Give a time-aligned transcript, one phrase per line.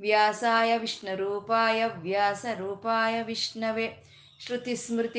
[0.00, 4.06] ವ್ಯಾಸಾಯ ವಿಷ್ಣುರೂಪಾಯ ವ್ಯಾಸರೂಪಾಯ ವಿಷ್ಣವೆ.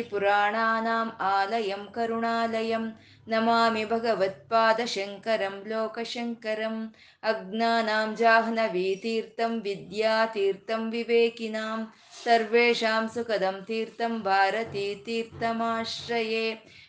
[0.09, 3.00] ಪುರಾಣಾನಾಂ ಆಲಯಂ ಕರುಣಾಲಯಂ.
[3.27, 6.95] ನಮಾಮಿ ಭಗವತ್ಪಾದಶಂಕರಂ ಲೋಕಶಂಕರಂ.
[7.23, 11.94] ಅಜ್ಞಾನಾಂ जाह्नवीतीर्थं ವಿದ್ಯಾತೀರ್ಥಂ ವಿವೇಕಿನಾಂ.
[12.23, 15.08] ಸರ್ವೇಷಾಂ ಸುಖದಂ ತೀರ್ಥಂ भारतीतीर्थमाश्रये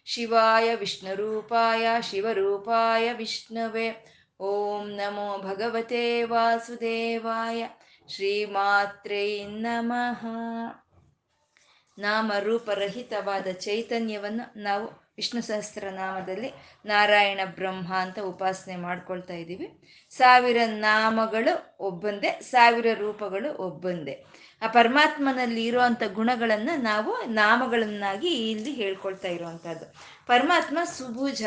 [0.06, 4.04] शिवाय ವಿಷ್ಣುರೂಪಾಯ ಶಿವರೂಪಾಯ ವಿಷ್ಣವೇ.
[4.40, 7.66] ಓಂ ನಮೋ ಭಗವತೆ ವಾಸುದೇವಾಯ.
[8.08, 10.26] ಶ್ರೀಮಾತ್ರೇ ನಮಃ.
[11.98, 16.50] ನಾಮ ರೂಪರಹಿತವಾದ ಚೈತನ್ಯವನ್ನು ನಾವು ವಿಷ್ಣು ಸಹಸ್ರನಾಮದಲ್ಲಿ
[16.84, 19.68] ನಾರಾಯಣ ಬ್ರಹ್ಮ ಅಂತ ಉಪಾಸನೆ ಮಾಡ್ಕೊಳ್ತಾ ಇದ್ದೀವಿ.
[20.10, 24.24] ಸಾವಿರ ನಾಮಗಳು ಒಬ್ಬಂದೇ, ಸಾವಿರ ರೂಪಗಳು ಒಬ್ಬಂದೇ.
[24.62, 29.94] ಆ ಪರಮಾತ್ಮನಲ್ಲಿ ಇರುವಂಥ ಗುಣಗಳನ್ನು ನಾವು ನಾಮಗಳನ್ನಾಗಿ ಇಲ್ಲಿ ಹೇಳ್ಕೊಳ್ತಾ ಇರುವಂಥದ್ದು
[30.26, 31.42] ಪರಮಾತ್ಮ ಸುಭುಜ.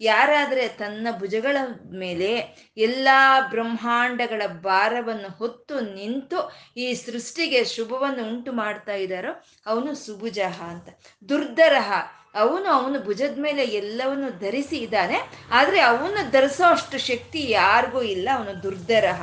[0.00, 1.56] ಯಾರಾದರೆ ತನ್ನ ಭುಜಗಳ
[1.90, 2.30] ಮೇಲೆ
[2.76, 3.08] ಎಲ್ಲ
[3.50, 10.38] ಬ್ರಹ್ಮಾಂಡಗಳ ಭಾರವನ್ನು ಹೊತ್ತು ನಿಂತು ಈ ಸೃಷ್ಟಿಗೆ ಶುಭವನ್ನು ಉಂಟು ಮಾಡ್ತಾ ಇದ್ದಾರೋ ಅವನು ಸುಭುಜ
[10.70, 10.88] ಅಂತ.
[11.28, 11.92] ದುರ್ಧರಹ
[12.34, 15.18] ಅವನು ಅವನು ಭುಜದ ಮೇಲೆ ಎಲ್ಲವನ್ನು ಧರಿಸಿ ಇದ್ದಾನೆ.
[15.50, 18.28] ಆದರೆ ಅವನು ಧರಿಸೋ ಅಷ್ಟು ಶಕ್ತಿ ಯಾರಿಗೂ ಇಲ್ಲ.
[18.34, 19.22] ಅವನು ದುರ್ಧರಹ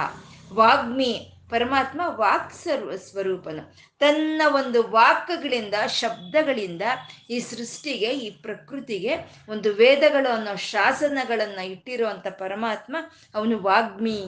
[0.54, 1.33] ವಾಗ್ಮಿ.
[1.54, 3.64] ಪರಮಾತ್ಮ ವಾಕ್ ಸರ್ವ ಸ್ವರೂಪನು.
[4.00, 6.82] ತನ್ನ ಒಂದು ವಾಕ್ಗಳಿಂದ, ಶಬ್ದಗಳಿಂದ
[7.30, 9.14] ಈ ಸೃಷ್ಟಿಗೆ, ಈ ಪ್ರಕೃತಿಗೆ
[9.50, 12.96] ಒಂದು ವೇದಗಳು ಅನ್ನೋ ಶಾಸನಗಳನ್ನು ಇಟ್ಟಿರುವಂಥ ಪರಮಾತ್ಮ
[13.36, 14.22] ಅವನು ವಾಗ್ಮಿ.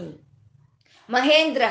[1.10, 1.62] ಮಹೇಂದ್ರ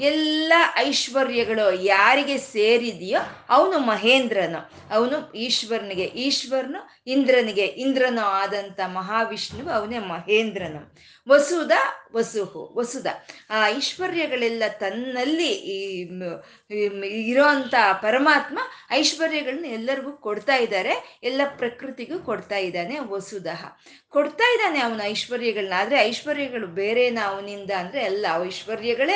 [0.00, 4.70] ಎಲ್ಲ ಐಶ್ವರ್ಯಗಳು ಯಾರಿಗೆ ಸೇರಿದೆಯೋ ಅವನು ಮಹೇಂದ್ರನು.
[4.94, 10.94] ಅವನು ಈಶ್ವರನಿಗೆ, ಈಶ್ವರನು ಇಂದ್ರನಿಗೆ, ಇಂದ್ರನು ಆದಂಥ ಮಹಾವಿಷ್ಣುವು ಅವನೇ ಮಹೇಂದ್ರನು.
[11.28, 11.72] ವಸುದ,
[12.12, 13.06] ವಸುಹು, ವಸುದ.
[13.50, 15.78] ಆ ಐಶ್ವರ್ಯಗಳೆಲ್ಲ ತನ್ನಲ್ಲಿ ಈ
[18.00, 18.58] ಪರಮಾತ್ಮ
[18.90, 23.64] ಐಶ್ವರ್ಯಗಳನ್ನ ಎಲ್ಲರಿಗೂ ಕೊಡ್ತಾ ಇದ್ದಾರೆ, ಎಲ್ಲ ಪ್ರಕೃತಿಗೂ ಕೊಡ್ತಾ ಇದ್ದಾನೆ ವಸುದಹ
[24.08, 29.14] ಕೊಡ್ತಾ ಇದ್ದಾನೆ ಅವನ ಐಶ್ವರ್ಯಗಳನ್ನ, ಆದರೆ ಐಶ್ವರ್ಯಗಳು ಬೇರೆನ ಅವನಿಂದ ಅಂದರೆ ಎಲ್ಲ ಐಶ್ವರ್ಯಗಳೇ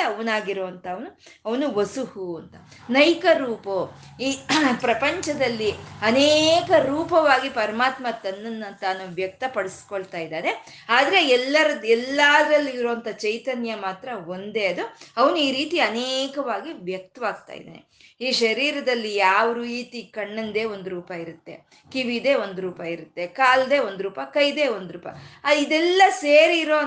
[0.68, 1.08] ಅವನಾಗಿರುವಂಥ ಅವನು
[1.44, 2.54] ಅವನು ವಸುಹು ಅಂತ.
[2.90, 3.76] ನೈಕ ರೂಪೋ.
[4.20, 4.38] ಈ
[4.80, 5.70] ಪ್ರಪಂಚದಲ್ಲಿ
[6.02, 10.52] ಅನೇಕ ರೂಪವಾಗಿ ಪರಮಾತ್ಮ ತನ್ನನ್ನು ತಾನು ವ್ಯಕ್ತಪಡಿಸ್ಕೊಳ್ತಾ ಇದ್ದಾನೆ.
[10.88, 14.84] ಆದರೆ ಎಲ್ಲರ, ಎಲ್ಲದರಲ್ಲಿ ಇರುವಂಥ ಚೈತನ್ಯ ಮಾತ್ರ ಒಂದೇ ಅದು.
[15.16, 17.88] ಅವನು ಈ ರೀತಿ ಅನೇಕವಾಗಿ ವ್ಯಕ್ತವಾಗ್ತಾ ಇದ್ದಾನೆ.
[18.20, 21.54] ಈ ಶರೀರದಲ್ಲಿ ಯಾವ ರೀತಿ ಕಣ್ಣಂದೇ ಒಂದು ರೂಪ ಇರುತ್ತೆ,
[21.92, 25.06] ಕಿವಿದೇ ಒಂದು ರೂಪ ಇರುತ್ತೆ, ಕಾಲ್ದೇ ಒಂದು ರೂಪ, ಕೈದೇ ಒಂದು ರೂಪ.
[25.54, 26.78] ಇದೆಲ್ಲ ಸೇರಿ ಇರೋ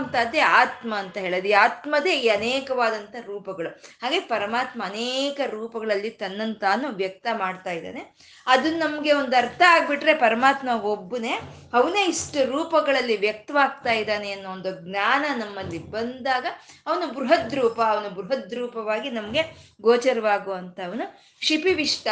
[0.53, 1.47] ಆತ್ಮ ಅಂತ ಹೇಳೋದು.
[1.47, 3.70] ಈ ಆತ್ಮದೇ ಈ ಅನೇಕವಾದಂಥ ರೂಪಗಳು.
[4.01, 8.01] ಹಾಗೆ ಪರಮಾತ್ಮ ಅನೇಕ ರೂಪಗಳಲ್ಲಿ ತನ್ನಂತಾನು ತಾನು ವ್ಯಕ್ತ ಮಾಡ್ತಾ ಇದ್ದಾನೆ.
[8.47, 11.39] ಅದನ್ನ ನಮಗೆ ಒಂದು ಅರ್ಥ ಆಗ್ಬಿಟ್ರೆ ಪರಮಾತ್ಮ ಒಬ್ಬನೇ,
[11.73, 16.45] ಅವನೇ ಇಷ್ಟು ರೂಪಗಳಲ್ಲಿ ವ್ಯಕ್ತವಾಗ್ತಾ ಇದ್ದಾನೆ ಅನ್ನೋ ಒಂದು ಜ್ಞಾನ ನಮ್ಮಲ್ಲಿ ಬಂದಾಗ
[16.87, 19.43] ಅವನು ಬೃಹದ್ ರೂಪ, ಅವನು ಬೃಹದ್ ರೂಪವಾಗಿ ನಮಗೆ
[19.81, 21.05] ಗೋಚರವಾಗುವಂತ ಅವನು
[21.41, 22.07] ಶಿಪಿವಿಷ್ಟ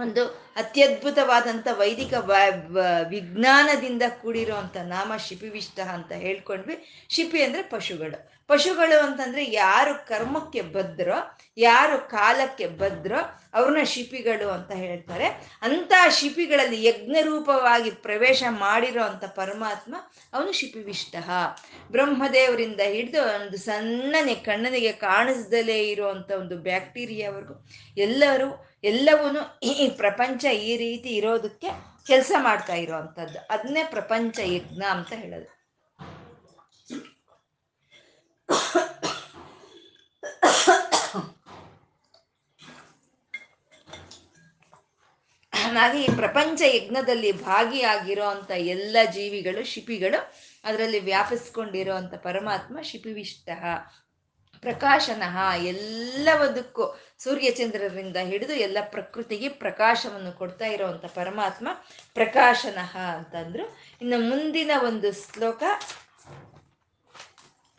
[0.00, 2.14] ಒಂದು ಅತ್ಯದ್ಭುತವಾದಂಥ ವೈದಿಕ
[3.08, 7.06] ವಿಜ್ಞಾನದಿಂದ ಕೂಡಿರುವಂಥ ನಾಮ ಶಿಪಿವಿಷ್ಟ ಅಂತ ಹೇಳ್ಕೊಂಡ್ವಿ.
[7.08, 8.30] ಶಿಪಿ ಅಂದರೆ ಪಶುಗಳು.
[8.46, 11.18] ಪಶುಗಳು ಅಂತಂದ್ರೆ ಯಾರು ಕರ್ಮಕ್ಕೆ ಬದ್ರೋ
[11.58, 13.20] ಯಾರು ಕಾಲಕ್ಕೆ ಬದ್ರೋ
[13.54, 15.26] ಅವ್ರನ್ನ ಶಿಪಿಗಳು ಅಂತ ಹೇಳ್ತಾರೆ.
[15.62, 19.02] ಅಂಥ ಶಿಪಿಗಳಲ್ಲಿ ಯಜ್ಞರೂಪವಾಗಿ ಪ್ರವೇಶ ಮಾಡಿರೋ
[19.34, 19.94] ಪರಮಾತ್ಮ
[20.32, 21.16] ಅವನು ಶಿಪಿವಿಷ್ಟ.
[21.90, 27.66] ಬ್ರಹ್ಮದೇವರಿಂದ ಹಿಡಿದು ಒಂದು ಸಣ್ಣನೆ ಕಣ್ಣನಿಗೆ ಕಾಣಿಸ್ದಲೇ ಇರುವಂಥ ಒಂದು ಬ್ಯಾಕ್ಟೀರಿಯಾವರೆಗೂ
[27.96, 29.26] ಎಲ್ಲರೂ ಎಲ್ಲವೂ
[29.62, 31.68] ಈ ಪ್ರಪಂಚ ಈ ರೀತಿ ಇರೋದಕ್ಕೆ
[32.06, 35.54] ಕೆಲಸ ಮಾಡ್ತಾ ಇರೋವಂಥದ್ದು ಅದನ್ನೇ ಪ್ರಪಂಚ ಯಜ್ಞ ಅಂತ ಹೇಳೋದು.
[45.52, 50.34] ಹಾಗಾಗಿ ಈ ಪ್ರಪಂಚ ಯಜ್ಞದಲ್ಲಿ ಭಾಗಿಯಾಗಿರೋ ಅಂತ ಎಲ್ಲ ಜೀವಿಗಳು, ಶಿಪಿಗಳು,
[50.64, 53.48] ಅದರಲ್ಲಿ ವ್ಯಾಪಿಸ್ಕೊಂಡಿರೋ ಅಂಥ ಪರಮಾತ್ಮ ಶಿಪಿವಿಷ್ಟ.
[54.64, 55.36] ಪ್ರಕಾಶನಃ
[55.72, 61.68] ಎಲ್ಲವದಕ್ಕೂ ಸೂರ್ಯಚಂದ್ರರಿಂದ ಹಿಡಿದು ಎಲ್ಲ ಪ್ರಕೃತಿಗೆ ಪ್ರಕಾಶವನ್ನು ಕೊಡ್ತಾ ಇರೋವಂಥ ಪರಮಾತ್ಮ
[62.14, 63.64] ಪ್ರಕಾಶನಃ ಅಂತಂದ್ರು.
[64.02, 65.62] ಇನ್ನು ಮುಂದಿನ ಒಂದು ಶ್ಲೋಕ,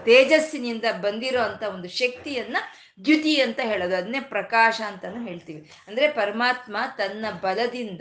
[0.05, 2.56] ತೇಜಸ್ಸಿನಿಂದ ಬಂದಿರೋ ಅಂತ ಒಂದು ಶಕ್ತಿಯನ್ನ
[3.05, 3.97] ದ್ಯುತಿ ಅಂತ ಹೇಳೋದು.
[3.97, 5.70] ಅದನ್ನೇ ಪ್ರಕಾಶ ಅಂತಾನು ಹೇಳ್ತೀವಿ.
[5.88, 8.00] ಅಂದ್ರೆ ಪರಮಾತ್ಮ ತನ್ನ ಬಲದಿಂದ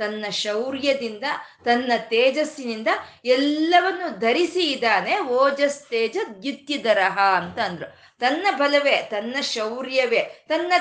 [0.00, 1.26] ತನ್ನ ಶೌರ್ಯದಿಂದ,
[1.64, 2.90] ತನ್ನ ತೇಜಸ್ಸಿನಿಂದ
[3.36, 5.14] ಎಲ್ಲವನ್ನು ಧರಿಸಿ ಇದ್ದಾನೆ.
[5.36, 7.88] ಓಜಸ್ ತೇಜ ದ್ಯುತ್ಯದರಹ ಅಂತ ಅಂದ್ರು.
[8.20, 10.72] ತನ್ನ ಬಲವೇ, ತನ್ನ ಶೌರ್ಯವೇ, ತನ್ನ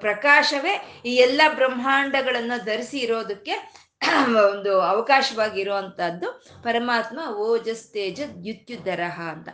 [0.00, 0.74] ಪ್ರಕಾಶವೇ
[1.06, 3.56] ಈ ಎಲ್ಲ ಬ್ರಹ್ಮಾಂಡಗಳನ್ನು ಧರಿಸಿ ಇರೋದಕ್ಕೆ
[4.46, 6.28] ಒಂದು ಅವಕಾಶವಾಗಿ ಇರುವಂತಹದ್ದು
[6.62, 9.48] ಪರಮಾತ್ಮ ಓಜಸ್ ತೇಜ ದ್ಯುತ್ಯುದರಹ ಅಂತ.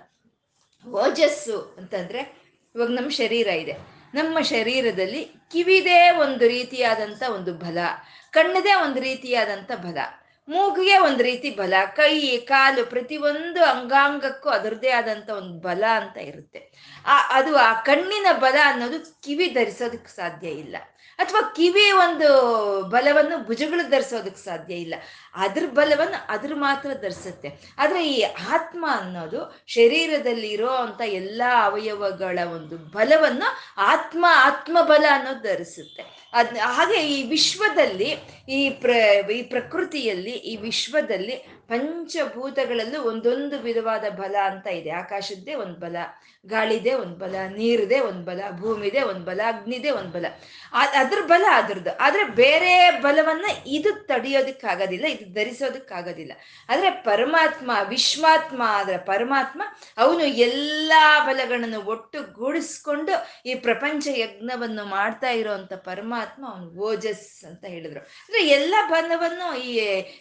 [0.87, 2.21] ಓಜಸ್ಸು ಅಂತಂದ್ರೆ
[2.75, 3.75] ಇವಾಗ ನಮ್ಮ ಶರೀರ ಇದೆ.
[4.15, 7.79] ನಮ್ಮ ಶರೀರದಲ್ಲಿ ಕಿವಿದೇ ಒಂದು ರೀತಿಯಾದಂಥ ಒಂದು ಬಲ,
[8.31, 9.99] ಕಣ್ಣದೇ ಒಂದು ರೀತಿಯಾದಂಥ ಬಲ,
[10.49, 16.73] ಮೂಗಿಗೆ ಒಂದು ರೀತಿ ಬಲ, ಕೈ, ಕಾಲು ಪ್ರತಿಯೊಂದು ಅಂಗಾಂಗಕ್ಕೂ ಅದರದೇ ಆದಂಥ ಒಂದು ಬಲ ಅಂತ ಇರುತ್ತೆ.
[17.07, 20.77] ಆ, ಅದು ಆ ಕಣ್ಣಿನ ಬಲ ಅನ್ನೋದು ಕಿವಿ ಧರಿಸೋದಕ್ಕೆ ಸಾಧ್ಯ ಇಲ್ಲ.
[21.19, 22.29] ಅಥವಾ ಕಿವಿ ಒಂದು
[22.91, 24.95] ಬಲವನ್ನು ಭುಜಗಳು ಧರಿಸೋದಕ್ಕೆ ಸಾಧ್ಯ ಇಲ್ಲ.
[25.35, 27.49] ಅದ್ರ ಬಲವನ್ನು ಅದ್ರ ಮಾತ್ರ ಧರಿಸುತ್ತೆ.
[27.79, 33.49] ಆದರೆ ಈ ಆತ್ಮ ಅನ್ನೋದು ಶರೀರದಲ್ಲಿ ಇರೋ ಅಂತ ಎಲ್ಲ ಅವಯವಗಳ ಒಂದು ಬಲವನ್ನು
[33.79, 36.31] ಆತ್ಮ ಆತ್ಮ ಬಲ ಅನ್ನೋದು ಧರಿಸುತ್ತೆ.
[36.33, 38.17] ಅದ್ ಹಾಗೆ ಈ ವಿಶ್ವದಲ್ಲಿ
[38.49, 38.91] ಈ ಪ್ರ,
[39.31, 44.91] ಈ ಪ್ರಕೃತಿಯಲ್ಲಿ ಈ ವಿಶ್ವದಲ್ಲಿ ಪಂಚಭೂತಗಳಲ್ಲೂ ಒಂದೊಂದು ವಿಧವಾದ ಬಲ ಅಂತ ಇದೆ.
[45.03, 45.97] ಆಕಾಶದ್ದೇ ಒಂದು ಬಲ
[46.45, 50.27] ಗಾಳಿದೆ ಒಂದು ಬಲ, ನೀರಿದೆ ಒಂದು ಬಲ, ಭೂಮಿದೆ ಒಂದು ಬಲ, ಅಗ್ನಿದೆ ಒಂದು ಬಲ.
[51.01, 51.93] ಅದ್ರ ಬಲ ಅದ್ರದ್ದು.
[52.01, 56.33] ಆದರೆ ಬೇರೆ ಬಲವನ್ನ ಇದು ತಡೆಯೋದಕ್ಕಾಗೋದಿಲ್ಲ, ಇದು ಧರಿಸೋದಕ್ಕಾಗೋದಿಲ್ಲ.
[56.69, 59.63] ಆದರೆ ಪರಮಾತ್ಮ, ವಿಶ್ವಾತ್ಮ ಆದ್ರ ಪರಮಾತ್ಮ,
[59.99, 60.93] ಅವನು ಎಲ್ಲ
[61.27, 63.15] ಬಲಗಳನ್ನು ಒಟ್ಟುಗೂಡಿಸ್ಕೊಂಡು
[63.47, 68.01] ಈ ಪ್ರಪಂಚ ಯಜ್ಞವನ್ನು ಮಾಡ್ತಾ ಇರೋವಂಥ ಪರಮಾತ್ಮ ಅವನು ಓಜಸ್ ಅಂತ ಹೇಳಿದ್ರು.
[68.01, 69.75] ಅಂದರೆ ಎಲ್ಲ ಬಲವನ್ನು ಈ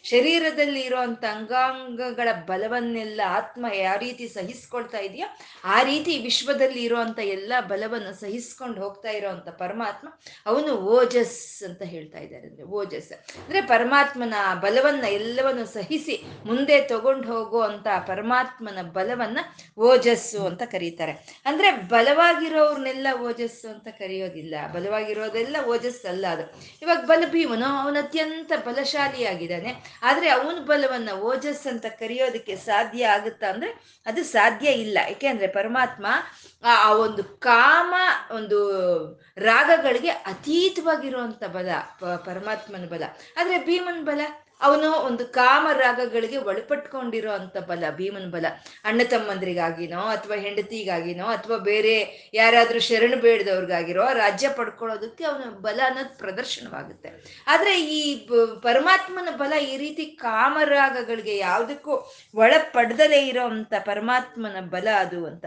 [0.04, 5.28] ಶರೀರದಲ್ಲಿ ಇರುವಂತ ಅಂಗಾಂಗಗಳ ಬಲವನ್ನೆಲ್ಲ ಆತ್ಮ ಯಾವ ರೀತಿ ಸಹಿಸ್ಕೊಳ್ತಾ ಇದೆಯೋ
[5.64, 10.08] ಆ ರೀತಿ ವಿಶ್ವದಲ್ಲಿ ಇರುವಂತ ಎಲ್ಲ ಬಲವನ್ನು ಸಹಿಸ್ಕೊಂಡು ಹೋಗ್ತಾ ಇರೋವಂಥ ಪರಮಾತ್ಮ
[10.46, 12.48] ಅವನು ಓಜಸ್ ಅಂತ ಹೇಳ್ತಾ ಇದ್ದಾರೆ.
[12.48, 13.12] ಅಂದ್ರೆ ಓಜಸ್.
[13.14, 19.40] ಅಂದ್ರೆ ಪರಮಾತ್ಮನ ಬಲವನ್ನ ಎಲ್ಲವನ್ನು ಸಹಿಸಿ ಮುಂದೆ ತಗೊಂಡು ಹೋಗುವಂತ ಪರಮಾತ್ಮನ ಬಲವನ್ನ
[19.80, 21.42] ಓಜಸ್ಸು ಅಂತ ಕರೀತಾರೆ.
[21.46, 24.56] ಅಂದ್ರೆ ಬಲವಾಗಿರೋರ್ನೆಲ್ಲ ಓಜಸ್ಸು ಅಂತ ಕರೆಯೋದಿಲ್ಲ.
[24.74, 26.62] ಬಲವಾಗಿರೋದೆಲ್ಲ ಓಜಸ್ ಅಲ್ಲ ಅದು.
[26.82, 30.00] ಇವಾಗ ಬಲಭೀಮನು ಅವನು ಅತ್ಯಂತ ಬಲಶಾಲಿಯಾಗಿದ್ದಾನೆ.
[30.04, 33.70] ಆದ್ರೆ ಅವನ ಬಲವನ್ನ ಓಜಸ್ ಅಂತ ಕರೆಯೋದಕ್ಕೆ ಸಾಧ್ಯ ಆಗುತ್ತಾ ಅಂದ್ರೆ
[34.06, 34.98] ಅದು ಸಾಧ್ಯ ಇಲ್ಲ.
[35.08, 36.08] ಯಾಕೆಂದ್ರೆ ಪರಮಾತ್ಮ
[36.64, 37.94] ಆ ಒಂದು ಕಾಮ,
[38.36, 38.60] ಒಂದು
[39.38, 41.70] ರಾಗಗಳಿಗೆ ಅತೀತವಾಗಿರುವಂತ ಬಲ
[42.26, 43.04] ಪರಮಾತ್ಮನ ಬಲ.
[43.38, 44.22] ಆದ್ರೆ ಭೀಮನ್ ಬಲ?
[44.62, 48.46] ಅವನು ಒಂದು ಕಾಮ ರಾಗಗಳಿಗೆ ಒಳಪಟ್ಕೊಂಡಿರೋ ಅಂತ ಬಲ, ಭೀಮನ ಬಲ.
[48.86, 51.94] ಅಣ್ಣ ತಮ್ಮಂದ್ರಿಗಾಗಿನೋ ಅಥವಾ ಹೆಂಡತಿಗಾಗಿನೋ ಅಥವಾ ಬೇರೆ
[52.34, 57.12] ಯಾರಾದ್ರೂ ಶರಣು ಬೇಡದವ್ರಿಗಾಗಿರೋ ರಾಜ್ಯ ಪಡ್ಕೊಳ್ಳೋದಕ್ಕೆ ಅವನ ಬಲ ಅನ್ನೋದು ಪ್ರದರ್ಶನವಾಗುತ್ತೆ.
[57.48, 58.02] ಆದ್ರೆ ಈ
[58.64, 61.96] ಪರಮಾತ್ಮನ ಬಲ ಈ ರೀತಿ ಕಾಮರಾಗಗಳಿಗೆ ಯಾವುದಕ್ಕೂ
[62.34, 65.46] ಒಳಪಡ್ದಲೇ ಇರೋ ಅಂತ ಪರಮಾತ್ಮನ ಬಲ ಅದು ಅಂತ.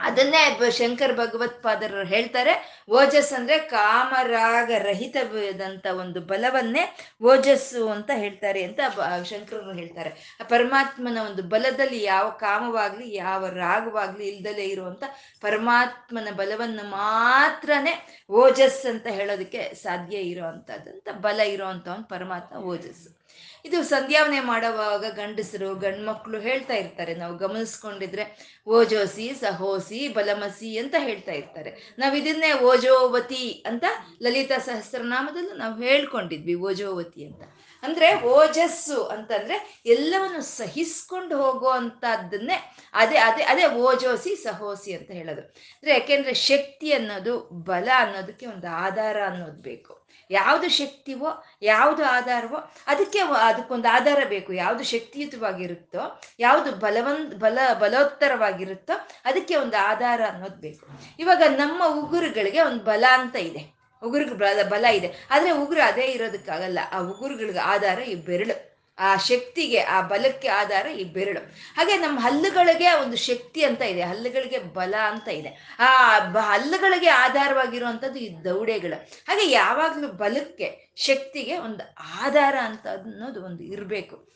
[0.00, 2.84] ಅದನ್ನೇ ಶಂಕರ್ ಭಗವತ್ಪಾದರು ಹೇಳ್ತಾರೆ.
[2.90, 8.80] ಓಜಸ್ ಅಂದ್ರೆ ಕಾಮರಾಗ ರಹಿತವಾದಂತ ಒಂದು ಬಲವನ್ನೇ ಓಜಸ್ಸು ಅಂತ ಹೇಳ್ತಾರೆ ಅಂತ
[9.24, 10.38] ಶಂಕರರು ಹೇಳ್ತಾರೆ.
[10.48, 15.04] ಪರಮಾತ್ಮನ ಒಂದು ಬಲದಲ್ಲಿ ಯಾವ ಕಾಮವಾಗ್ಲಿ, ಯಾವ ರಾಗವಾಗ್ಲಿ ಇಲ್ದಲೇ ಇರುವಂತ
[15.40, 23.21] ಪರಮಾತ್ಮನ ಬಲವನ್ನು ಮಾತ್ರನೇ ಓಜಸ್ ಅಂತ ಹೇಳೋದಕ್ಕೆ ಸಾಧ್ಯ ಇರೋವಂಥದ್ದಂತ ಬಲ ಇರೋವಂಥ ಒಂದು ಪರಮಾತ್ಮ ಓಜಸ್ಸು.
[23.64, 27.14] ಇದು ಸಂಧ್ಯಾವನೆ ಮಾಡುವಾಗ ಗಂಡಸರು, ಗಂಡ್ಮಕ್ಳು ಹೇಳ್ತಾ ಇರ್ತಾರೆ.
[27.14, 31.94] ನಾವು ಗಮನಿಸ್ಕೊಂಡಿದ್ರೆ ಓಜೋಸಿ, ಸಹೋಸಿ, ಬಲಮಸಿ ಅಂತ ಹೇಳ್ತಾ ಇರ್ತಾರೆ.
[31.98, 33.84] ನಾವು ಇದನ್ನೇ ಓಜೋವತಿ ಅಂತ
[34.22, 37.42] ಲಲಿತಾ ಸಹಸ್ರನಾಮದಲ್ಲೂ ನಾವು ಹೇಳ್ಕೊಂಡಿದ್ವಿ, ಓಜೋವತಿ ಅಂತ.
[37.82, 45.40] ಅಂದ್ರೆ ಓಜಸ್ಸು ಅಂತಂದ್ರೆ ಎಲ್ಲವನ್ನು ಸಹಿಸ್ಕೊಂಡು ಹೋಗೋ ಅಂತದನ್ನೇ ಅದೇ ಅದೇ ಅದೇ ಓಜೋಸಿ, ಸಹೋಸಿ ಅಂತ ಹೇಳೋದು.
[45.40, 50.01] ಅಂದ್ರೆ ಯಾಕೆಂದ್ರೆ ಶಕ್ತಿ ಅನ್ನೋದು, ಬಲ ಅನ್ನೋದಕ್ಕೆ ಒಂದು ಆಧಾರ ಅನ್ನೋದು ಬೇಕು.
[50.32, 54.52] ಯಾವುದು ಶಕ್ತಿವೋ, ಯಾವುದು ಆಧಾರವೋ, ಅದಕ್ಕೆ ಅದಕ್ಕೊಂದು ಆಧಾರ ಬೇಕು.
[54.52, 60.86] ಯಾವುದು ಶಕ್ತಿಯುತವಾಗಿರುತ್ತೋ, ಯಾವುದು ಬಲವನ್, ಬಲ, ಬಲೋತ್ತರವಾಗಿರುತ್ತೋ, ಅದಕ್ಕೆ ಒಂದು ಆಧಾರ ಅನ್ನೋದು ಬೇಕು.
[61.18, 63.82] ಇವಾಗ ನಮ್ಮ ಉಗುರುಗಳಿಗೆ ಒಂದು ಬಲ ಅಂತ ಇದೆ.
[64.02, 65.26] ಉಗುರಿಗೆ ಬಲ ಬಲ ಇದೆ.
[65.30, 66.78] ಆದರೆ ಉಗುರು ಅದೇ ಇರೋದಕ್ಕಾಗಲ್ಲ.
[66.92, 68.71] ಆ ಉಗುರುಗಳಿಗೆ ಆಧಾರ ಈ ಬೆರಳು.
[68.98, 71.40] ಆ ಶಕ್ತಿಗೆ, ಆ ಬಲಕ್ಕೆ ಆಧಾರ ಈ ಬೆರಳು.
[71.76, 74.02] ಹಾಗೆ ನಮ್ಮ ಹಲ್ಲುಗಳಿಗೆ ಒಂದು ಶಕ್ತಿ ಅಂತ ಇದೆ.
[74.02, 75.76] ಹಲ್ಲುಗಳಿಗೆ ಬಲ ಅಂತ ಇದೆ.
[75.78, 79.04] ಆ ಹಲ್ಲುಗಳಿಗೆ ಆಧಾರವಾಗಿರುವಂಥದ್ದು ಈ ದೌಡೆಗಳು.
[79.28, 84.32] ಹಾಗೆ ಯಾವಾಗಲೂ ಬಲಕ್ಕೆ, ಶಕ್ತಿಗೆ ಒಂದು ಆಧಾರ ಅಂತ ಅನ್ನೋದು ಒಂದು ಇರಬೇಕು.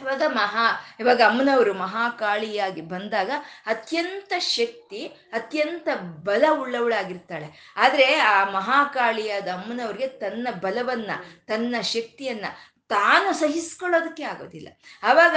[0.00, 3.30] ಇವಾಗ ಮಹಾ, ಇವಾಗ ಅಮ್ಮನವರು ಮಹಾಕಾಳಿಯಾಗಿ ಬಂದಾಗ
[3.66, 7.74] ಅತ್ಯಂತ ಶಕ್ತಿ, ಅತ್ಯಂತ ಬಲ ಉಳ್ಳವಳಾಗಿರ್ತಾಳೆ.
[7.76, 11.10] ಆದರೆ ಆ ಮಹಾಕಾಳಿಯಾದ ಅಮ್ಮನವ್ರಿಗೆ ತನ್ನ ಬಲವನ್ನ,
[11.46, 12.44] ತನ್ನ ಶಕ್ತಿಯನ್ನ
[12.92, 14.68] ತಾನು ಸಹಿಸ್ಕೊಳ್ಳೋದಕ್ಕೆ ಆಗೋದಿಲ್ಲ.
[15.02, 15.36] ಅವಾಗ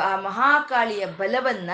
[0.00, 1.70] ಆ ಮಹಾಕಾಳಿಯ ಬಲವನ್ನ,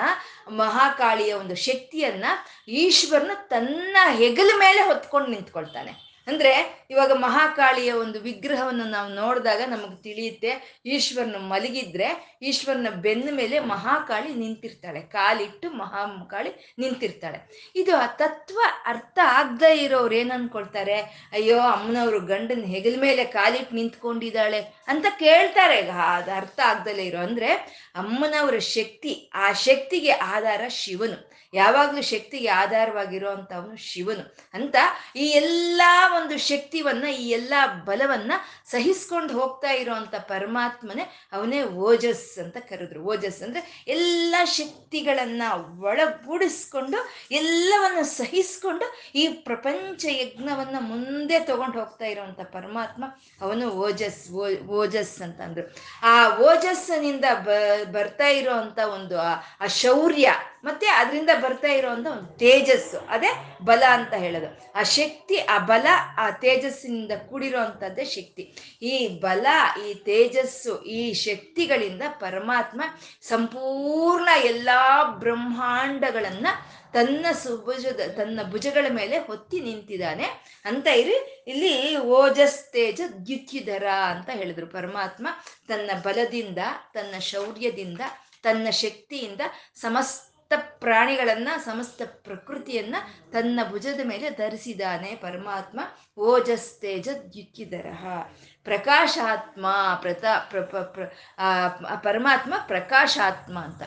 [0.49, 2.25] ಮಹಾಕಾಳಿಯ ಒಂದು ಶಕ್ತಿಯನ್ನ
[2.69, 6.08] ಈಶ್ವರನು ತನ್ನ ಹೆಗಲ ಮೇಲೆ ಹೊತ್ಕೊಂಡು ನಿಂತ್ಕೊಳ್ತಾನೆ.
[6.29, 6.53] ಅಂದ್ರೆ
[6.91, 15.01] ಇವಾಗ ಮಹಾಕಾಳಿಯ ಒಂದು ವಿಗ್ರಹವನ್ನು ನಾವು ನೋಡಿದಾಗ ನಮಗೆ ತಿಳಿಯುತ್ತೆ, ಈಶ್ವರನ ಮಲಗಿದ್ರೆ ಈಶ್ವರನ ಬೆನ್ನ ಮೇಲೆ ಮಹಾಕಾಳಿ ನಿಂತಿರ್ತಾಳೆ,
[15.01, 17.73] ಕಾಲಿಟ್ಟು ಮಹಾಕಾಳಿ ನಿಂತಿರ್ತಾಳೆ.
[17.77, 21.29] ಇದು ಆ ತತ್ವ ಅರ್ಥ ಆಗ್ದೇ ಇರೋರು ಏನ್ ಅನ್ಕೊಳ್ತಾರೆ?
[21.33, 25.91] ಅಯ್ಯೋ, ಅಮ್ಮನವರು ಗಂಡನ ಹೆಗಲ ಮೇಲೆ ಕಾಲಿಟ್ಟು ನಿಂತ್ಕೊಂಡಿದ್ದಾಳೆ ಅಂತ ಕೇಳ್ತಾರೆ.
[25.91, 27.53] ಅದು ಅರ್ಥ ಆಗ್ದಲೇ ಇರೋ ಅಂದ್ರೆ
[27.95, 31.28] ಅಮ್ಮನವರ ಶಕ್ತಿ, ಆ ಶಕ್ತಿಗೆ ಆಧಾರ ಶಿವನು.
[31.53, 34.25] ಯಾವಾಗಲೂ ಶಕ್ತಿಗೆ ಆಧಾರವಾಗಿರೋ ಅಂಥವನು ಶಿವನು
[34.55, 34.77] ಅಂತ
[35.17, 35.83] ಈ ಎಲ್ಲ
[36.17, 38.33] ಒಂದು ಶಕ್ತಿವನ್ನ, ಈ ಎಲ್ಲ ಬಲವನ್ನ
[38.67, 43.01] ಸಹಿಸ್ಕೊಂಡು ಹೋಗ್ತಾ ಇರೋವಂಥ ಪರಮಾತ್ಮನೇ ಅವನೇ ಓಜಸ್ ಅಂತ ಕರೆದ್ರು.
[43.05, 45.43] ಓಜಸ್ ಅಂದ್ರೆ ಎಲ್ಲ ಶಕ್ತಿಗಳನ್ನ
[45.81, 46.99] ಒಳಗೂಡಿಸ್ಕೊಂಡು,
[47.31, 53.05] ಎಲ್ಲವನ್ನ ಸಹಿಸ್ಕೊಂಡು ಈ ಪ್ರಪಂಚ ಯಜ್ಞವನ್ನ ಮುಂದೆ ತಗೊಂಡು ಹೋಗ್ತಾ ಇರೋವಂಥ ಪರಮಾತ್ಮ
[53.41, 54.31] ಅವನು ಓಜಸ್
[54.81, 55.67] ಓಜಸ್ ಅಂತ ಅಂದ್ರು
[56.03, 57.25] ಆ ಓಜಸ್ಸಿನಿಂದ
[57.93, 60.29] ಬರ್ತಾ ಇರೋವಂಥ ಒಂದು ಆ ಶೌರ್ಯ
[60.65, 63.07] ಮತ್ತೆ ಅದರಿಂದ ಬರ್ತಾ ಇರೋ ಒಂದು ತೇಜಸ್ಸು.
[63.09, 64.73] ಅದೇ ಬಲ ಅಂತ ಹೇಳೋದು.
[64.75, 65.87] ಆ ಶಕ್ತಿ, ಆ ಬಲ,
[66.17, 68.43] ಆ ತೇಜಸ್ಸಿನಿಂದ ಕೂಡಿರೋ ಅಂಥದ್ದೇ ಶಕ್ತಿ.
[68.83, 69.47] ಈ ಬಲ,
[69.87, 72.83] ಈ ತೇಜಸ್ಸು, ಈ ಶಕ್ತಿಗಳಿಂದ ಪರಮಾತ್ಮ
[73.23, 74.69] ಸಂಪೂರ್ಣ ಎಲ್ಲ
[75.19, 76.47] ಬ್ರಹ್ಮಾಂಡಗಳನ್ನ
[76.93, 80.25] ತನ್ನ ಸುಭುಜದ, ತನ್ನ ಭುಜಗಳ ಮೇಲೆ ಹೊತ್ತಿ ನಿಂತಿದ್ದಾನೆ
[80.65, 81.45] ಅಂತ ಇರಿ.
[81.47, 84.67] ಇಲ್ಲಿ ಓಜಸ್, ತೇಜ ದ್ಯುತ್ಯುಧರ ಅಂತ ಹೇಳಿದ್ರು.
[84.67, 85.29] ಪರಮಾತ್ಮ
[85.69, 86.59] ತನ್ನ ಬಲದಿಂದ,
[86.95, 88.01] ತನ್ನ ಶೌರ್ಯದಿಂದ,
[88.43, 89.41] ತನ್ನ ಶಕ್ತಿಯಿಂದ
[89.75, 92.97] ಸಮಸ್ತ ಪ್ರಾಣಿಗಳನ್ನ, ಸಮಸ್ತ ಪ್ರಕೃತಿಯನ್ನ
[93.33, 95.81] ತನ್ನ ಭುಜದ ಮೇಲೆ ಧರಿಸಿದಾನೆ ಪರಮಾತ್ಮ.
[96.19, 97.87] ಓಜಸ್ ದ್ಯುತ್ಯುಧರ
[98.65, 99.67] ಪ್ರಕಾಶಾತ್ಮ,
[100.01, 101.05] ಪ್ರತ, ಪ್ರ ಪ್ರ
[101.97, 103.83] ಪರಮಾತ್ಮ ಪ್ರಕಾಶಾತ್ಮ ಅಂತ.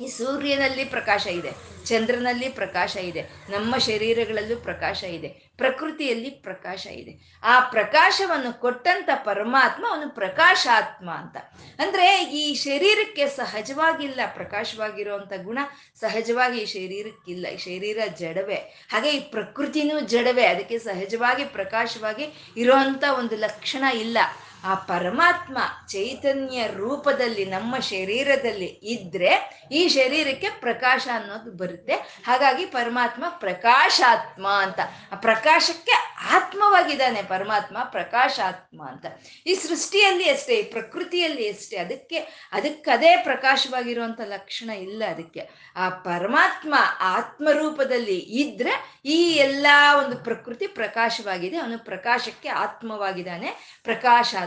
[0.00, 1.50] ಈ ಸೂರ್ಯನಲ್ಲಿ ಪ್ರಕಾಶ ಇದೆ,
[1.84, 5.49] ಚಂದ್ರನಲ್ಲಿ ಪ್ರಕಾಶ ಇದೆ, ನಮ್ಮ ಶರೀರಗಳಲ್ಲೂ ಪ್ರಕಾಶ ಇದೆ.
[5.60, 7.40] ಪ್ರಕೃತಿಯಲ್ಲಿ ಪ್ರಕಾಶ ಇದೆ.
[7.42, 11.36] ಆ ಪ್ರಕಾಶವನ್ನು ಕೊಟ್ಟಂತ ಪರಮಾತ್ಮ ಅವನು ಪ್ರಕಾಶಾತ್ಮ ಅಂತ.
[11.78, 15.58] ಅಂದ್ರೆ ಈ ಶರೀರಕ್ಕೆ ಸಹಜವಾಗಿಲ್ಲ, ಪ್ರಕಾಶವಾಗಿರುವಂತ ಗುಣ
[16.00, 17.46] ಸಹಜವಾಗಿ ಈ ಶರೀರಕ್ಕಿಲ್ಲ.
[17.46, 18.86] ಈ ಶರೀರ ಜಡವೇ.
[18.92, 20.46] ಹಾಗೆ ಈ ಪ್ರಕೃತಿನೂ ಜಡವೇ.
[20.46, 24.18] ಅದಕ್ಕೆ ಸಹಜವಾಗಿ ಪ್ರಕಾಶವಾಗಿ ಇರುವಂತ ಒಂದು ಲಕ್ಷಣ ಇಲ್ಲ.
[24.64, 31.94] ಆ ಪರಮಾತ್ಮ ಚೈತನ್ಯ ರೂಪದಲ್ಲಿ ನಮ್ಮ ಶರೀರದಲ್ಲಿ ಇದ್ರೆ ಈ ಶರೀರಕ್ಕೆ ಪ್ರಕಾಶ ಅನ್ನೋದು ಬರುತ್ತೆ.
[32.26, 34.80] ಹಾಗಾಗಿ ಪರಮಾತ್ಮ ಪ್ರಕಾಶಾತ್ಮ ಅಂತ.
[35.12, 39.06] ಆ ಪ್ರಕಾಶಕ್ಕೆ ಆತ್ಮವಾಗಿದ್ದಾನೆ ಪರಮಾತ್ಮ ಪ್ರಕಾಶಾತ್ಮ ಅಂತ.
[39.46, 41.76] ಈ ಸೃಷ್ಟಿಯಲ್ಲಿ ಅಷ್ಟೇ, ಈ ಪ್ರಕೃತಿಯಲ್ಲಿ ಅಷ್ಟೇ.
[41.76, 45.72] ಅದಕ್ಕೆ, ಅದಕ್ಕದೇ ಪ್ರಕಾಶವಾಗಿರುವಂಥ ಲಕ್ಷಣ ಇಲ್ಲ ಅದಕ್ಕೆ.
[45.76, 49.66] ಆ ಪರಮಾತ್ಮ ಆತ್ಮರೂಪದಲ್ಲಿ ಇದ್ರೆ ಈ ಎಲ್ಲ
[50.04, 51.56] ಒಂದು ಪ್ರಕೃತಿ ಪ್ರಕಾಶವಾಗಿದೆ.
[51.56, 53.80] ಅವನು ಪ್ರಕಾಶಕ್ಕೆ ಆತ್ಮವಾಗಿದ್ದಾನೆ.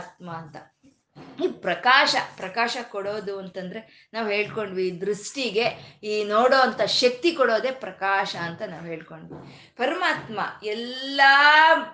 [0.04, 0.56] ಪ್ರಕಾಶಾತ್ಮ ಅಂತ.
[1.44, 8.62] ಈ ಪ್ರಕಾಶ ಪ್ರಕಾಶ ಕೊಡೋದು ಅಂತಂದ್ರೆ ನಾವು ಹೇಳ್ಕೊಂಡ್ವಿ, ದೃಷ್ಟಿಗೆ ಈ ನೋಡೋ ಅಂತ ಶಕ್ತಿ ಕೊಡೋದೇ ಪ್ರಕಾಶ ಅಂತ
[8.62, 9.74] ನಾವು ಹೇಳ್ಕೊಂಡ್ವಿ.
[9.76, 11.20] ಪರಮಾತ್ಮ ಎಲ್ಲ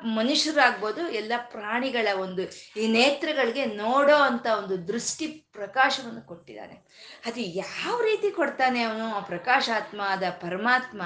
[0.02, 2.42] ಮನುಷ್ಯರಾಗ್ಬೋದು, ಎಲ್ಲ ಪ್ರಾಣಿಗಳ ಒಂದು,
[2.76, 6.88] ಈ ನೇತ್ರಗಳಿಗೆ ನೋಡೋ ಅಂತ ಒಂದು ದೃಷ್ಟಿ ಪ್ರಕಾಶವನ್ನು ಕೊಟ್ಟಿದ್ದಾನೆ
[7.26, 11.02] ಅದು ಯಾವ ರೀತಿ ಕೊಡ್ತಾನೆ ಅವನು, ಆ ಪ್ರಕಾಶಾತ್ಮ ಆದ ಪರಮಾತ್ಮ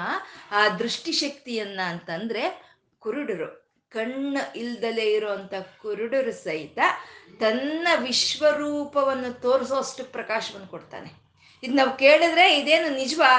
[0.51, 3.64] ಆ ದೃಷ್ಟಿಶಕ್ತಿಯನ್ನ ಅಂತಂದ್ರೆ ಕುರುಡರು.
[3.95, 6.79] ಕಣ್ಣು ಇಲ್ದಲೇ ಇರುವಂತ ಕುರುಡರು ಸಹಿತ
[7.39, 11.09] ತನ್ನ ವಿಶ್ವರೂಪವನ್ನು ತೋರಿಸೋಷ್ಟು ಪ್ರಕಾಶವನ್ನು ಕೊಡ್ತಾನೆ.
[11.63, 13.33] ಇದು ನಾವು ಕೇಳಿದ್ರೆ ಇದೇನು ನಿಜವಾ?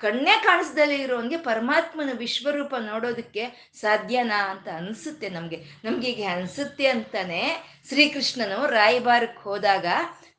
[0.00, 5.58] ಕಣ್ಣೇ ಕಾಣಿಸ್ದಲೇ ಇರೋಂಗೆ ಪರಮಾತ್ಮನ ವಿಶ್ವರೂಪ ನೋಡೋದಕ್ಕೆ ಸಾಧ್ಯನಾ ಅಂತ ಅನಿಸುತ್ತೆ ನಮಗೆ.
[5.84, 7.42] ನಮ್ಗೆ ಈಗ ಅನಿಸುತ್ತೆ ಅಂತಾನೆ
[7.88, 9.86] ಶ್ರೀಕೃಷ್ಣನು ರಾಯಬಾರಕ್ಕೆ ಹೋದಾಗ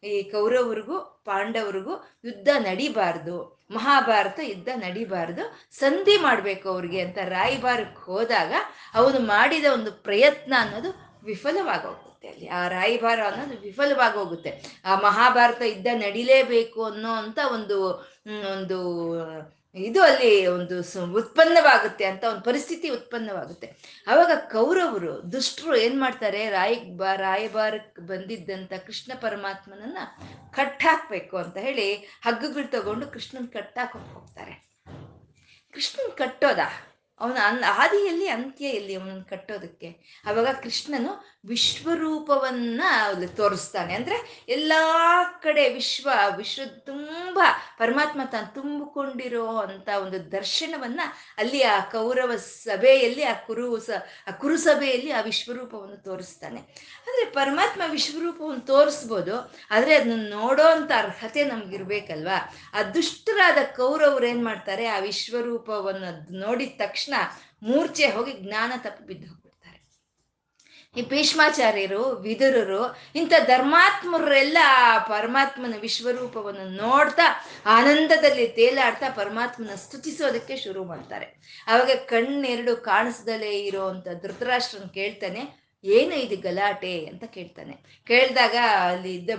[0.03, 1.93] ಈ ಕೌರವರಿಗೂ ಪಾಂಡವರಿಗೂ
[2.25, 3.36] ಯುದ್ಧ ನಡಿಬಾರ್ದು.
[3.72, 5.43] ಮಹಾಭಾರತ ಯುದ್ಧ ನಡಿಬಾರ್ದು.
[5.79, 8.53] ಸಂಧಿ ಮಾಡಬೇಕು ಅವ್ರಿಗೆ ಅಂತ ರಾಯಭಾರಕ್ಕೆ ಹೋದಾಗ
[8.96, 10.91] ಅವನು ಮಾಡಿದ ಒಂದು ಪ್ರಯತ್ನ ಅನ್ನೋದು
[11.24, 12.48] ವಿಫಲವಾಗೋಗುತ್ತೆ ಅಲ್ಲಿ.
[12.50, 14.51] ಆ ರಾಯಭಾರ ಅನ್ನೋದು ವಿಫಲವಾಗಿ ಹೋಗುತ್ತೆ
[14.86, 17.77] ಆ ಮಹಾಭಾರತ ಯುದ್ಧ ನಡಿಲೇಬೇಕು ಅನ್ನೋ ಅಂತ ಒಂದು
[18.53, 18.79] ಒಂದು
[19.75, 20.79] ಇದು ಅಲ್ಲಿ ಒಂದು
[21.13, 23.67] ಉತ್ಪನ್ನವಾಗುತ್ತೆ ಅಂತ ಒಂದು ಪರಿಸ್ಥಿತಿ ಉತ್ಪನ್ನವಾಗುತ್ತೆ.
[24.07, 26.49] ಅವಾಗ ಕೌರವರು, ದುಷ್ಟರು ಏನ್ ಮಾಡ್ತಾರೆ?
[26.49, 29.97] ರಾಯ ಬಾ ರಾಯಭಾರಕ್ಕೆ ಬಂದಿದ್ದಂತ ಕೃಷ್ಣ ಪರಮಾತ್ಮನನ್ನ
[30.53, 34.71] ಕಟ್ಟಾಕ್ಬೇಕು ಅಂತ ಹೇಳಿ ಹಗ್ಗಗಳು ತಗೊಂಡು ಕೃಷ್ಣನ್ ಕಟ್ಟಾಕ ಹೋಗ್ತಾರೆ.
[35.73, 36.59] ಕೃಷ್ಣನ್ ಕಟ್ಟೋದ?
[37.19, 43.93] ಅವನ ಅನ್ ಆದಿಯಲ್ಲಿ ಅಂತ್ಯ ಎಲ್ಲಿ ಅವನನ್ನು ಕಟ್ಟೋದಕ್ಕೆ ಅವಾಗ ಕೃಷ್ಣನು ವಿಶ್ವರೂಪವನ್ನ ಅಲ್ಲಿ ತೋರಿಸ್ತಾನೆ.
[43.93, 51.01] ಅಂದ್ರೆ ಎಲ್ಲಾ ಕಡೆ ವಿಶ್ವ ವಿಶ್ವ ತುಂಬಾ ಪರಮಾತ್ಮ ತಾನು ತುಂಬಿಕೊಂಡಿರೋ ಅಂತ ಒಂದು ದರ್ಶನವನ್ನ
[51.38, 53.77] ಅಲ್ಲಿ ಆ ಕೌರವ ಸಭೆಯಲ್ಲಿ, ಆ ಕುರು
[54.27, 56.60] ಆ ಕುರು ಸಭೆಯಲ್ಲಿ ಆ ವಿಶ್ವರೂಪವನ್ನು ತೋರಿಸ್ತಾನೆ.
[56.60, 59.36] ಅಂದ್ರೆ ಪರಮಾತ್ಮ ವಿಶ್ವರೂಪವನ್ನು ತೋರಿಸ್ಬೋದು,
[59.71, 62.55] ಆದ್ರೆ ಅದನ್ನ ನೋಡೋ ಅಂತ ಅರ್ಹತೆ ನಮ್ಗಿರ್ಬೇಕಲ್ವಾ?
[62.93, 67.13] ದುಷ್ಟರಾದ ಕೌರವ್ರು ಏನ್ ಮಾಡ್ತಾರೆ, ಆ ವಿಶ್ವರೂಪವನ್ನು ನೋಡಿದ ತಕ್ಷಣ
[67.63, 69.40] ಮೂರ್ಛೆ ಹೋಗಿ ಜ್ಞಾನ ತಪ್ಪಿ ಬಿದ್ದು
[70.95, 72.79] ಈ ಭೀಷ್ಮಾಚಾರ್ಯರು, ವಿದುರರು,
[73.19, 74.57] ಇಂಥ ಧರ್ಮಾತ್ಮರೆಲ್ಲ
[75.07, 77.27] ಪರಮಾತ್ಮನ ವಿಶ್ವರೂಪವನ್ನು ನೋಡ್ತಾ
[77.75, 81.27] ಆನಂದದಲ್ಲಿ ತೇಲಾಡ್ತಾ ಪರಮಾತ್ಮನ ಸ್ತುತಿಸೋದಕ್ಕೆ ಶುರು ಮಾಡ್ತಾರೆ.
[81.67, 85.43] ಅವಾಗ ಕಣ್ಣೆರಡು ಕಾಣಿಸ್ದಲೇ ಇರೋ ಅಂತ ಧೃತರಾಷ್ಟ್ರನ್ ಕೇಳ್ತಾನೆ,
[85.83, 86.93] ಏನು ಇದು ಗಲಾಟೆ?
[87.12, 87.75] ಅಂತ ಕೇಳ್ತಾನೆ.
[88.10, 88.55] ಕೇಳಿದಾಗ
[88.89, 89.29] ಅಲ್ಲಿ ಇದ್ದ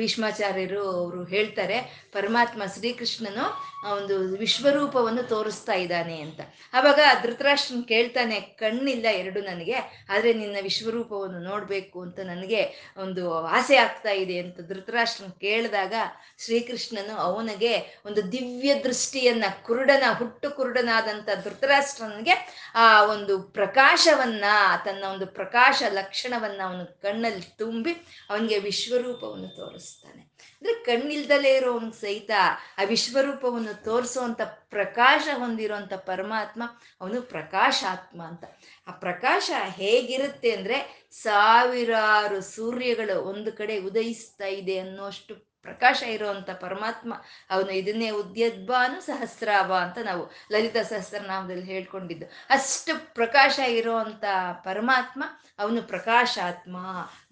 [0.00, 1.78] ಭೀಷ್ಮಾಚಾರ್ಯರು ಅವರು ಹೇಳ್ತಾರೆ,
[2.16, 3.46] ಪರಮಾತ್ಮ ಶ್ರೀಕೃಷ್ಣನು
[3.84, 6.40] ಒಂದು ವಿಶ್ವರೂಪವನ್ನು ತೋರಿಸ್ತಾ ಇದ್ದಾನೆ ಅಂತ.
[6.72, 9.74] ಆವಾಗ ಧೃತರಾಷ್ಟ್ರನ್ ಕೇಳ್ತಾನೆ, ಕಣ್ಣಿಲ್ಲ ಎರಡು ನನಗೆ,
[10.08, 15.94] ಆದರೆ ನಿನ್ನ ವಿಶ್ವರೂಪವನ್ನು ನೋಡಬೇಕು ಅಂತ ನನಗೆ ಒಂದು ಆಸೆ ಆಗ್ತಾ ಇದೆ ಅಂತ ಧೃತರಾಷ್ಟ್ರನ್ ಕೇಳಿದಾಗ
[16.38, 24.44] ಶ್ರೀಕೃಷ್ಣನು ಅವನಿಗೆ ಒಂದು ದಿವ್ಯ ದೃಷ್ಟಿಯನ್ನ, ಕುರುಡನ, ಹುಟ್ಟು ಕುರುಡನಾದಂಥ ಧೃತರಾಷ್ಟ್ರನಿಗೆ ಆ ಒಂದು ಪ್ರಕಾಶವನ್ನ,
[24.84, 27.92] ತನ್ನ ಒಂದು ಪ್ರಕಾಶ ಲಕ್ಷಣವನ್ನ ಅವನು ಕಣ್ಣಲ್ಲಿ ತುಂಬಿ
[28.30, 30.34] ಅವನಿಗೆ ವಿಶ್ವರೂಪವನ್ನು ತೋರಿಸ್ತಾನೆ.
[30.54, 32.30] ಅಂದ್ರೆ ಕಣ್ಣಿಲ್ದಲೇ ಇರೋನ್ ಸಹಿತ
[32.78, 36.62] ಆ ವಿಶ್ವರೂಪವನ್ನು ತೋರಿಸುವಂತ ಪ್ರಕಾಶ ಹೊಂದಿರುವಂತ ಪರಮಾತ್ಮ,
[37.00, 38.44] ಅವನು ಪ್ರಕಾಶಾತ್ಮ ಅಂತ.
[38.88, 47.14] ಆ ಪ್ರಕಾಶ ಹೇಗಿರುತ್ತೆ ಅಂದ್ರೆ ಸಾವಿರಾರು ಸೂರ್ಯಗಳು ಒಂದು ಕಡೆ ಉದಯಿಸ್ತಾ ಇದೆ ಅನ್ನೋಷ್ಟು ಪ್ರಕಾಶ ಇರುವಂತ ಪರಮಾತ್ಮ,
[47.50, 52.26] ಅವನು ಇದನ್ನೇ ಉದ್ಯದ್ಬಾನು ಸಹಸ್ರಾಭ ಅಂತ ನಾವು ಲಲಿತ ಸಹಸ್ರನಾಮದಲ್ಲಿ ಹೇಳ್ಕೊಂಡಿದ್ದು.
[52.50, 54.24] ಅಷ್ಟು ಪ್ರಕಾಶ ಇರುವಂತ
[54.64, 55.24] ಪರಮಾತ್ಮ,
[55.58, 56.76] ಅವನು ಪ್ರಕಾಶಾತ್ಮ.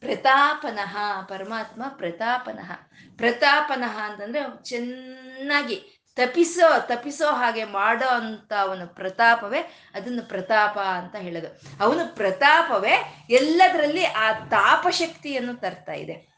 [0.00, 2.72] ಪ್ರತಾಪನಃ, ಪರಮಾತ್ಮ ಪ್ರತಾಪನಃ.
[3.16, 9.58] ಪ್ರತಾಪನಃ ಅಂತಂದ್ರೆ ಚೆನ್ನಾಗಿ ತಪಿಸೋ ತಪಿಸೋ ಹಾಗೆ ಮಾಡೋ ಅಂತ ಅವನು ಪ್ರತಾಪವೇ
[9.94, 11.60] ಅದನ್ನು ಪ್ರತಾಪ ಅಂತ ಹೇಳೋದು.
[11.84, 16.32] ಅವನು ಪ್ರತಾಪವೇ ಎಲ್ಲದರಲ್ಲಿ ಆ ತಾಪಶಕ್ತಿಯನ್ನು ತರ್ತಾ ಇದೆ.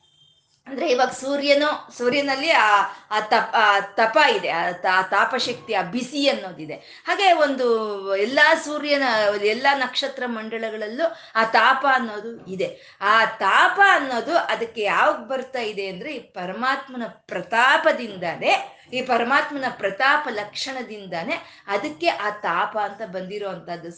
[0.66, 6.75] ಅಂದ್ರೆ ಇವಾಗ ಸೂರ್ಯನು, ಸೂರ್ಯನಲ್ಲಿ ಆ ಆ ತಪ ಆ ತಪ ಇದೆ, ಆ ತಾಪಶಕ್ತಿ, ಆ ಬಿಸಿ ಅನ್ನೋದಿದೆ.
[6.75, 9.02] ಹಾಗೆ ಒಂದು ಎಲ್ಲಾ ಸೂರ್ಯನ,
[9.43, 12.99] ಎಲ್ಲಾ ನಕ್ಷತ್ರ ಮಂಡಳಗಳಲ್ಲೂ ಆ ತಾಪ ಅನ್ನೋದು ಇದೆ.
[13.00, 21.34] ಆ ತಾಪ ಅನ್ನೋದು ಅದಕ್ಕೆ ಯಾವಾಗ ಬರ್ತಾ ಇದೆ ಅಂದ್ರೆ ಈ ಪರಮಾತ್ಮನ ಪ್ರತಾಪದಿಂದಾನೇ ಈ ಪರಮಾತ್ಮನ ಪ್ರತಾಪ ಲಕ್ಷಣದಿಂದಾನೆ
[21.66, 23.50] ಅದಕ್ಕೆ ಆ ತಾಪ ಅಂತ ಬಂದಿರೋ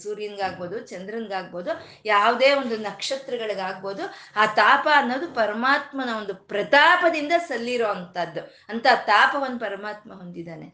[0.03, 1.71] ಸೂರ್ಯನ್ಗಾಗ್ಬೋದು, ಚಂದ್ರನ್ಗಾಗ್ಬೋದು,
[2.05, 4.03] ಯಾವುದೇ ಒಂದು ನಕ್ಷತ್ರಗಳಿಗಾಗ್ಬೋದು,
[4.37, 8.43] ಆ ತಾಪ ಅನ್ನೋದು ಪರಮಾತ್ಮನ ಒಂದು ಪ್ರತಾಪದಿಂದ ಸಲ್ಲಿರೋ ಅಂಥದ್ದು.
[8.69, 10.69] ಅಂತ ತಾಪವನ್ನು ಪರಮಾತ್ಮ ಹೊಂದಿದ್ದಾನೆ.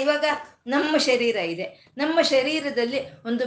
[0.00, 0.24] ಇವಾಗ
[0.66, 1.66] ನಮ್ಮ ಶರೀರ ಇದೆ.
[1.96, 3.44] ನಮ್ಮ ಶರೀರದಲ್ಲಿ ಒಂದು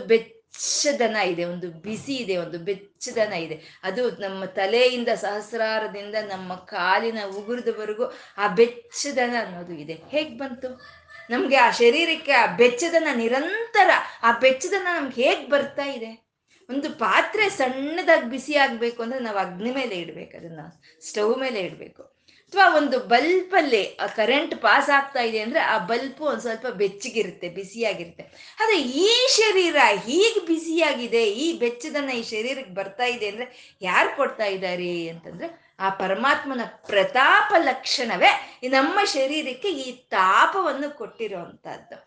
[0.53, 3.79] ಬೆಚ್ಚದನ ಇದೆ, ಒಂದು ಬಿಸಿ ಇದೆ, ಒಂದು ಬೆಚ್ಚದನ ಇದೆ.
[3.83, 8.03] ಅದು ನಮ್ಮ ತಲೆಯಿಂದ ಸಹಸ್ರಾರದಿಂದ ನಮ್ಮ ಕಾಲಿನ ಉಗುರದವರೆಗೂ
[8.37, 9.93] ಆ ಬೆಚ್ಚದನ ಅನ್ನೋದು ಇದೆ.
[9.93, 10.81] ಹೇಗೆ ಬಂತು?
[11.29, 13.89] ನಮಗೆ ಆ ಶರೀರಕ್ಕೆ ಆ ಬೆಚ್ಚದನ ನಿರಂತರ,
[14.23, 16.27] ಆ ಬೆಚ್ಚದನ ನಮ್ಗೆ ಹೇಗೆ ಬರ್ತಾ ಇದೆ?
[16.69, 22.10] ಒಂದು ಪಾತ್ರೆ ಸಣ್ಣದಾಗಿ ಬಿಸಿ ಆಗಬೇಕು ಅಂದ್ರೆ ನಾವು ಅಗ್ನಿ ಮೇಲೆ ಇಡಬೇಕು, ಅದನ್ನು ಸ್ಟವ್ ಮೇಲೆ ಇಡ್ಬೇಕು.
[22.51, 23.81] ಅಥವಾ ಒಂದು ಬಲ್ಬಲ್ಲಿ
[24.15, 28.23] ಕರೆಂಟ್ ಪಾಸ್ ಆಗ್ತಾ ಇದೆ ಅಂದ್ರೆ ಆ ಬಲ್ಬು ಒಂದು ಸ್ವಲ್ಪ ಬೆಚ್ಚಗಿರುತ್ತೆ, ಬಿಸಿಯಾಗಿರುತ್ತೆ.
[28.59, 29.77] ಆದ್ರೆ ಈ ಶರೀರ
[30.07, 36.65] ಹೀಗೆ ಬಿಸಿಯಾಗಿದೆ, ಈ ಬೆಚ್ಚದನ್ನ ಈ ಶರೀರಕ್ಕೆ ಬರ್ತಾ ಇದೆ ಅಂದ್ರೆ ಯಾರು ಕೊಡ್ತಾ ಇದ್ದಾರೆ ಅಂತಂದ್ರೆ ಆ ಪರಮಾತ್ಮನ
[36.87, 38.33] ಪ್ರತಾಪ ಲಕ್ಷಣವೇ
[38.69, 41.97] ನಮ್ಮ ಶರೀರಕ್ಕೆ ಈ ತಾಪವನ್ನು ಕೊಟ್ಟಿರುವಂತಹದ್ದು.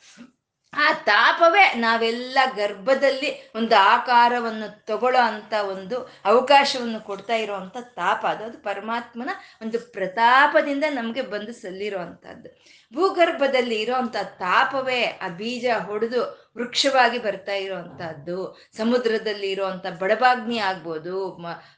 [0.76, 8.26] ಆ ತಾಪವೇ ನಾವೆಲ್ಲ ಗರ್ಭದಲ್ಲಿ ಒಂದು ಆಕಾರವನ್ನು ತಗೊಳ್ಳೋ ಅಂತ ಒಂದು ಅವಕಾಶವನ್ನು ಕೊಡ್ತಾ ಇರುವಂತ ತಾಪ.
[8.26, 9.30] ಅದು ಅದು ಪರಮಾತ್ಮನ
[9.62, 19.50] ಒಂದು ಪ್ರತಾಪದಿಂದ ನಮಗೆ ಬಂದು ಸಲ್ಲಿರುವಂತಹದ್ದು ಭೂಗರ್ಭದಲ್ಲಿ ಇರೋಂಥ ತಾಪವೇ ಆ ಬೀಜ ಹೊಡೆದು ವೃಕ್ಷವಾಗಿ ಬರ್ತಾ ಇರೋವಂಥದ್ದು ಸಮುದ್ರದಲ್ಲಿ
[19.50, 21.14] ಇರುವಂತ ಬಡಬಾಗ್ನಿ ಆಗ್ಬೋದು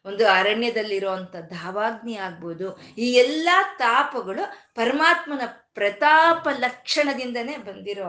[0.05, 2.79] ಒಂದು ಅರಣ್ಯದಲ್ಲಿ ಇರುವಂತ ಧಾವಾಗ್ನಿ ಆಗ್ಬೋದು.
[2.99, 5.41] ಈ ಎಲ್ಲ ತಾಪಗಳು ಪರಮಾತ್ಮನ
[5.75, 8.05] ಪ್ರತಾಪ ಲಕ್ಷಣದಿಂದನೇ ಬಂದಿರೋ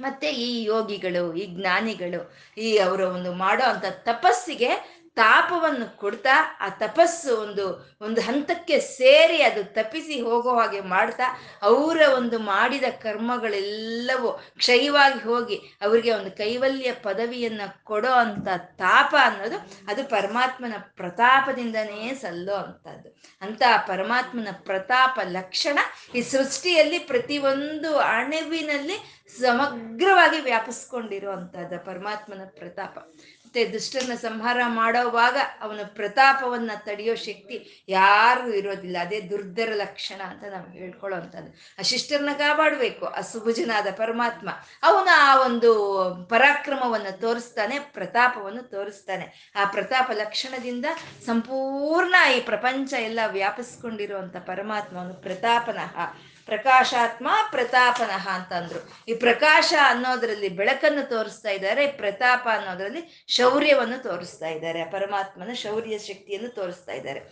[0.00, 2.20] ಮತ್ತೆ ಈ ಯೋಗಿಗಳು ಈ ಜ್ಞಾನಿಗಳು
[2.58, 4.70] ಈ ಅವರ ಒಂದು ಮಾಡೋ ಅಂತ ತಪಸ್ಸಿಗೆ
[5.14, 11.24] ತಾಪವನ್ನು ಕೊಡ್ತಾ, ಆ ತಪಸ್ಸು ಒಂದು ಒಂದು ಹಂತಕ್ಕೆ ಸೇರಿ ಅದು ತಪ್ಪಿಸಿ ಹೋಗೋ ಹಾಗೆ ಮಾಡ್ತಾ,
[11.62, 20.08] ಅವರ ಒಂದು ಮಾಡಿದ ಕರ್ಮಗಳೆಲ್ಲವೂ ಕ್ಷಯವಾಗಿ ಹೋಗಿ ಅವರಿಗೆ ಒಂದು ಕೈವಲ್ಯ ಪದವಿಯನ್ನ ಕೊಡೋ ಅಂತ ತಾಪ ಅನ್ನೋದು ಅದು
[20.08, 23.20] ಪರಮಾತ್ಮನ ಪ್ರತಾಪದಿಂದನೇ ಸಲ್ಲೋ ಅಂತದ್ದು.
[23.40, 25.78] ಅಂತ ಪರಮಾತ್ಮನ ಪ್ರತಾಪ ಲಕ್ಷಣ
[26.14, 32.98] ಈ ಸೃಷ್ಟಿಯಲ್ಲಿ ಪ್ರತಿಯೊಂದು ಅಣುವಿನಲ್ಲಿ ಸಮಗ್ರವಾಗಿ ವ್ಯಾಪಿಸ್ಕೊಂಡಿರುವಂಥದ್ದು ಪರಮಾತ್ಮನ ಪ್ರತಾಪ.
[33.50, 38.96] ಮತ್ತೆ ದುಷ್ಟನ ಸಂಹಾರ ಮಾಡೋವಾಗ ಅವನ ಪ್ರತಾಪವನ್ನ ತಡೆಯೋ ಶಕ್ತಿ ಯಾರು ಇರೋದಿಲ್ಲ.
[39.00, 41.18] ಅದೇ ದುರ್ಧರ ಲಕ್ಷಣ ಅಂತ ನಾವು ಹೇಳ್ಕೊಳ್ಳೋ
[41.78, 43.06] ಆ ಶಿಷ್ಟರನ್ನ ಕಾಪಾಡಬೇಕು.
[43.06, 44.50] ಆ ಸುಭುಜನಾದ ಪರಮಾತ್ಮ
[44.82, 45.70] ಅವನ ಆ ಒಂದು
[46.30, 49.52] ಪರಾಕ್ರಮವನ್ನು ತೋರಿಸ್ತಾನೆ, ಪ್ರತಾಪವನ್ನು ತೋರಿಸ್ತಾನೆ.
[49.56, 50.84] ಆ ಪ್ರತಾಪ ಲಕ್ಷಣದಿಂದ
[51.26, 55.98] ಸಂಪೂರ್ಣ ಈ ಪ್ರಪಂಚ ಎಲ್ಲ ವ್ಯಾಪಿಸ್ಕೊಂಡಿರುವಂಥ ಪರಮಾತ್ಮ ಪ್ರತಾಪನಃ
[56.50, 58.80] ಪ್ರಕಾಶಾತ್ಮ ಪ್ರತಾಪನಃ ಅಂತಂದ್ರು.
[59.08, 66.92] ಈ ಪ್ರಕಾಶ ಅನ್ನೋದ್ರಲ್ಲಿ ಬೆಳಕನ್ನು ತೋರಿಸ್ತಾ ಇದ್ದಾರೆ, ಪ್ರತಾಪ ಅನ್ನೋದ್ರಲ್ಲಿ ಶೌರ್ಯವನ್ನು ತೋರಿಸ್ತಾ ಇದ್ದಾರೆ, ಪರಮಾತ್ಮನ ಶೌರ್ಯ ಶಕ್ತಿಯನ್ನು ತೋರಿಸ್ತಾ
[66.92, 67.22] ಇದ್ದಾರೆ.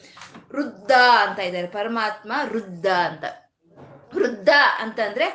[0.54, 0.92] ವೃದ್ಧ
[1.26, 3.24] ಅಂತ ಇದ್ದಾರೆ, ಪರಮಾತ್ಮ ವೃದ್ಧ ಅಂತ.
[4.14, 5.26] ವೃದ್ಧ ಅಂತಂದ್ರೆ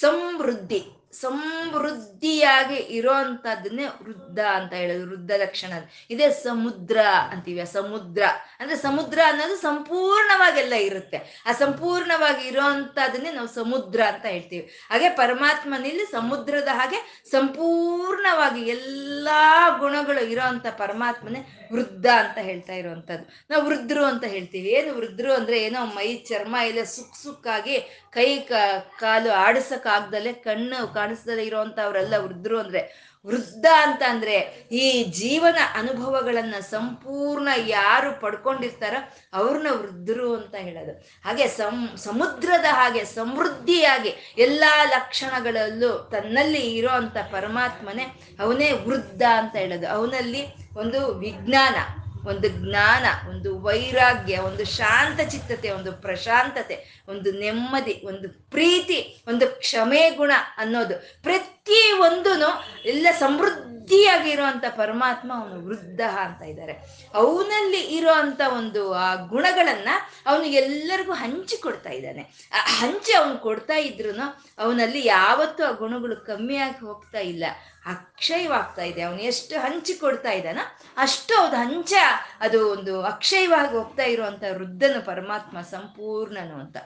[0.00, 5.72] ಸಮೃದ್ಧಿ ಸಮೃದ್ಧಿಯಾಗಿ ಇರೋಂಥದ್ದನ್ನೇ ವೃದ್ಧ ಅಂತ ಹೇಳೋದು ವೃದ್ಧ ಲಕ್ಷಣ
[6.10, 6.98] ಇದೇ ಸಮುದ್ರ
[7.30, 8.22] ಅಂತೀವಿ, ಆ ಸಮುದ್ರ.
[8.60, 11.42] ಅಂದ್ರೆ ಸಮುದ್ರ ಅನ್ನೋದು ಸಂಪೂರ್ಣವಾಗೆಲ್ಲ ಇರುತ್ತೆ.
[11.46, 14.70] ಆ ಸಂಪೂರ್ಣವಾಗಿ ಇರೋಂಥದ್ದನ್ನೇ ನಾವು ಸಮುದ್ರ ಅಂತ ಹೇಳ್ತೀವಿ.
[14.90, 23.44] ಹಾಗೆ ಪರಮಾತ್ಮನಲ್ಲಿ ಸಮುದ್ರದ ಹಾಗೆ ಸಂಪೂರ್ಣವಾಗಿ ಎಲ್ಲಾ ಗುಣಗಳು ಇರೋಂಥ ಪರಮಾತ್ಮನೇ ವೃದ್ಧ ಅಂತ ಹೇಳ್ತಾ ಇರುವಂಥದ್ದು.
[23.50, 24.68] ನಾವು ವೃದ್ಧರು ಅಂತ ಹೇಳ್ತೀವಿ.
[24.68, 27.80] ಏನು ವೃದ್ಧರು ಅಂದ್ರೆ ಏನೋ ಮೈ ಚರ್ಮ ಎಲ್ಲ ಸುಕ್ ಸುಕ್ಕಾಗಿ
[28.12, 28.38] ಕೈ
[28.98, 32.82] ಕಾಲು ಆಡಿಸಕ್ ಆಗ್ದಲೆ ಕಣ್ಣು ಕಾಣಿಸ್ದಲೆ ಇರೋಂಥವ್ರೆಲ್ಲ ವೃದ್ಧರು ಅಂದ್ರೆ,
[33.26, 34.36] ವೃದ್ಧ ಅಂತ ಅಂದ್ರೆ
[34.72, 39.00] ಈ ಜೀವನ ಅನುಭವಗಳನ್ನ ಸಂಪೂರ್ಣ ಯಾರು ಪಡ್ಕೊಂಡಿರ್ತಾರೋ
[39.32, 40.92] ಅವ್ರನ್ನ ವೃದ್ಧರು ಅಂತ ಹೇಳೋದು.
[41.24, 48.06] ಹಾಗೆ ಸಂ, ಸಮುದ್ರದ ಹಾಗೆ ಸಮೃದ್ಧಿಯಾಗಿ ಎಲ್ಲಾ ಲಕ್ಷಣಗಳಲ್ಲೂ ತನ್ನಲ್ಲಿ ಇರೋ ಅಂತ ಪರಮಾತ್ಮನೇ
[48.40, 49.88] ಅವನೇ ವೃದ್ಧ ಅಂತ ಹೇಳೋದು.
[49.88, 50.42] ಅವನಲ್ಲಿ
[50.78, 51.76] ಒಂದು ವಿಜ್ಞಾನ,
[52.28, 60.10] ಒಂದು ಜ್ಞಾನ, ಒಂದು ವೈರಾಗ್ಯ, ಒಂದು ಶಾಂತ ಚಿತ್ತತೆ, ಒಂದು ಪ್ರಶಾಂತತೆ ಒಂದು ನೆಮ್ಮದಿ, ಒಂದು ಪ್ರೀತಿ, ಒಂದು ಕ್ಷಮೆ
[60.10, 61.22] ಗುಣ ಅನ್ನೋದು.
[61.22, 62.30] ಪ್ರತಿ ಒಂದೂ
[62.84, 66.72] ಎಲ್ಲ ಸಮೃದ್ಧಿಯಾಗಿರುವಂತ ಪರಮಾತ್ಮ ಅವನು ವೃದ್ಧ ಅಂತ ಇದ್ದಾರೆ.
[67.14, 69.88] ಅವನಲ್ಲಿ ಇರೋಂಥ ಒಂದು, ಆ, ಗುಣಗಳನ್ನ
[70.26, 72.22] ಅವನು ಎಲ್ಲರಿಗೂ ಹಂಚಿಕೊಡ್ತಾ ಇದ್ದಾನೆ.
[72.52, 74.20] ಆ, ಹಂಚಿ ಅವನು ಕೊಡ್ತಾ ಇದ್ರು
[74.58, 77.44] ಅವನಲ್ಲಿ ಯಾವತ್ತೂ ಆ ಗುಣಗಳು ಕಮ್ಮಿಯಾಗಿ ಹೋಗ್ತಾ ಇಲ್ಲ.
[77.86, 79.02] ಅಕ್ಷಯವಾಗ್ತಾ ಇದೆ.
[79.02, 81.92] ಅವನು ಎಷ್ಟು ಹಂಚಿ ಕೊಡ್ತಾ ಇದ್ದಾನೋ ಅಷ್ಟು ಅದು ಹಂಚ
[82.40, 86.76] ಅದು ಒಂದು ಅಕ್ಷಯವಾಗಿ ಹೋಗ್ತಾ ಇರುವಂತ ವೃದ್ಧನು ಪರಮಾತ್ಮ ಸಂಪೂರ್ಣನು ಅಂತ.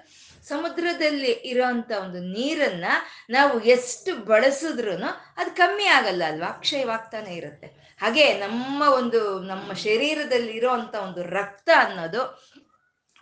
[0.48, 2.84] ಸಮುದ್ರದಲ್ಲಿ ಇರೋಂಥ ಒಂದು ನೀರನ್ನ
[3.30, 4.92] ನಾವು ಎಷ್ಟು ಬಳಸಿದ್ರು
[5.36, 6.46] ಅದು ಕಮ್ಮಿ ಆಗಲ್ಲ ಅಲ್ವಾ?
[6.46, 7.66] ಅಕ್ಷಯವಾಗ್ತಾನೆ ಇರುತ್ತೆ.
[8.00, 12.54] ಹಾಗೆ ನಮ್ಮ ಒಂದು, ನಮ್ಮ ಶರೀರದಲ್ಲಿ ಇರೋಂಥ ಒಂದು ರಕ್ತ ಅನ್ನೋದು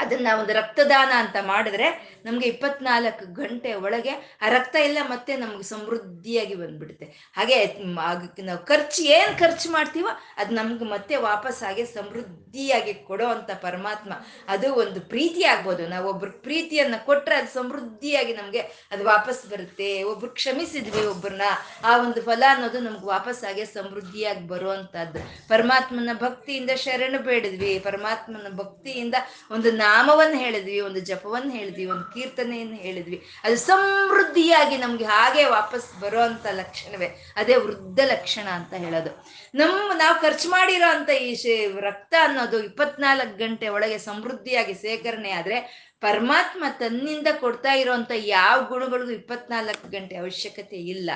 [0.00, 1.88] ಅದನ್ನ ಒಂದು ರಕ್ತದಾನ ಅಂತ ಮಾಡಿದ್ರೆ
[2.24, 7.04] ನಮ್ಗೆ ಇಪ್ಪತ್ನಾಲ್ಕು ಗಂಟೆ ಒಳಗೆ ಆ ರಕ್ತ ಎಲ್ಲ ಮತ್ತೆ ನಮ್ಗೆ ಸಮೃದ್ಧಿಯಾಗಿ ಬಂದ್ಬಿಡುತ್ತೆ.
[7.36, 7.76] ಹಾಗೆ
[8.42, 14.12] ನಾವು ಖರ್ಚು, ಏನ್ ಖರ್ಚು ಮಾಡ್ತೀವೋ ಅದು ನಮ್ಗೆ ಮತ್ತೆ ವಾಪಸ್ ಹಾಗೆ ಸಮೃದ್ಧಿಯಾಗಿ ಕೊಡೋ ಅಂತ ಪರಮಾತ್ಮ
[14.48, 15.86] ಅದು ಒಂದು ಪ್ರೀತಿ ಆಗ್ಬೋದು.
[15.86, 20.02] ನಾವು ಒಬ್ರು ಪ್ರೀತಿಯನ್ನ ಕೊಟ್ರೆ ಅದು ಸಮೃದ್ಧಿಯಾಗಿ ನಮ್ಗೆ ಅದು ವಾಪಸ್ ಬರುತ್ತೆ.
[20.02, 21.42] ಒಬ್ರು ಕ್ಷಮಿಸಿದ್ವಿ ಒಬ್ರನ್ನ,
[21.84, 25.48] ಆ ಒಂದು ಫಲ ಅನ್ನೋದು ನಮ್ಗೆ ವಾಪಸ್ ಹಾಗೆ ಸಮೃದ್ಧಿಯಾಗಿ ಬರುವಂತಹದ್ದು.
[25.48, 27.78] ಪರಮಾತ್ಮನ ಭಕ್ತಿಯಿಂದ ಶರಣ ಬೇಡಿದ್ವಿ.
[27.78, 29.14] ಪರಮಾತ್ಮನ ಭಕ್ತಿಯಿಂದ
[29.50, 33.18] ಒಂದು ನಾಮವನ್ನು ಹೇಳಿದ್ವಿ, ಒಂದು ಜಪವನ್ನು ಹೇಳಿದ್ವಿ, ಒಂದು ಕೀರ್ತನೆಯನ್ನು ಹೇಳಿದ್ವಿ.
[33.44, 37.08] ಅದು ಸಮೃದ್ಧಿಯಾಗಿ ನಮ್ಗೆ ಹಾಗೆ ವಾಪಸ್ ಬರುವಂತ ಲಕ್ಷಣವೇ.
[37.36, 39.12] ಅದೇ ವೃದ್ಧ ಲಕ್ಷಣ ಅಂತ ಹೇಳೋದು.
[39.54, 41.32] ನಮ್ಮ ನಾವು ಖರ್ಚು ಮಾಡಿರೋ ಅಂತ ಈ
[41.88, 45.58] ರಕ್ತ ಅನ್ನೋದು ಇಪ್ಪತ್ನಾಲ್ಕು ಗಂಟೆ ಒಳಗೆ ಸಮೃದ್ಧಿಯಾಗಿ ಸೇಕರಣೆ ಆದ್ರೆ
[46.02, 51.10] ಪರಮಾತ್ಮ ತನ್ನಿಂದ ಕೊಡ್ತಾ ಇರೋಂಥ ಯಾವ ಗುಣಗಳಿಗೂ ಇಪ್ಪತ್ನಾಲ್ಕು ಗಂಟೆ ಅವಶ್ಯಕತೆ ಇಲ್ಲ.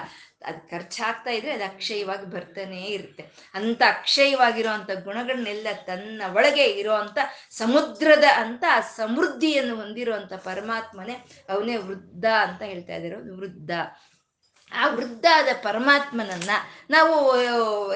[0.45, 3.25] ಅದು ಖರ್ಚಾಗ್ತಾ ಇದ್ರೆ ಅದು ಅಕ್ಷಯವಾಗಿ ಬರ್ತಾನೆ ಇರುತ್ತೆ.
[3.55, 7.19] ಅಂತ ಅಕ್ಷಯವಾಗಿರುವಂಥ ಗುಣಗಳನ್ನೆಲ್ಲ ತನ್ನ ಒಳಗೆ ಇರುವಂತ
[7.51, 8.65] ಸಮುದ್ರದ ಅಂತ
[8.97, 11.13] ಸಮೃದ್ಧಿಯನ್ನು ಹೊಂದಿರುವಂತ ಪರಮಾತ್ಮನೇ
[11.49, 13.15] ಅವನೇ ವೃದ್ಧ ಅಂತ ಹೇಳ್ತಾ ಇದ್ದಾರೆ.
[13.17, 13.71] ವೃದ್ಧ.
[14.73, 16.51] ಆ ವೃದ್ಧಾದ ಪರಮಾತ್ಮನನ್ನ
[16.91, 17.37] ನಾವು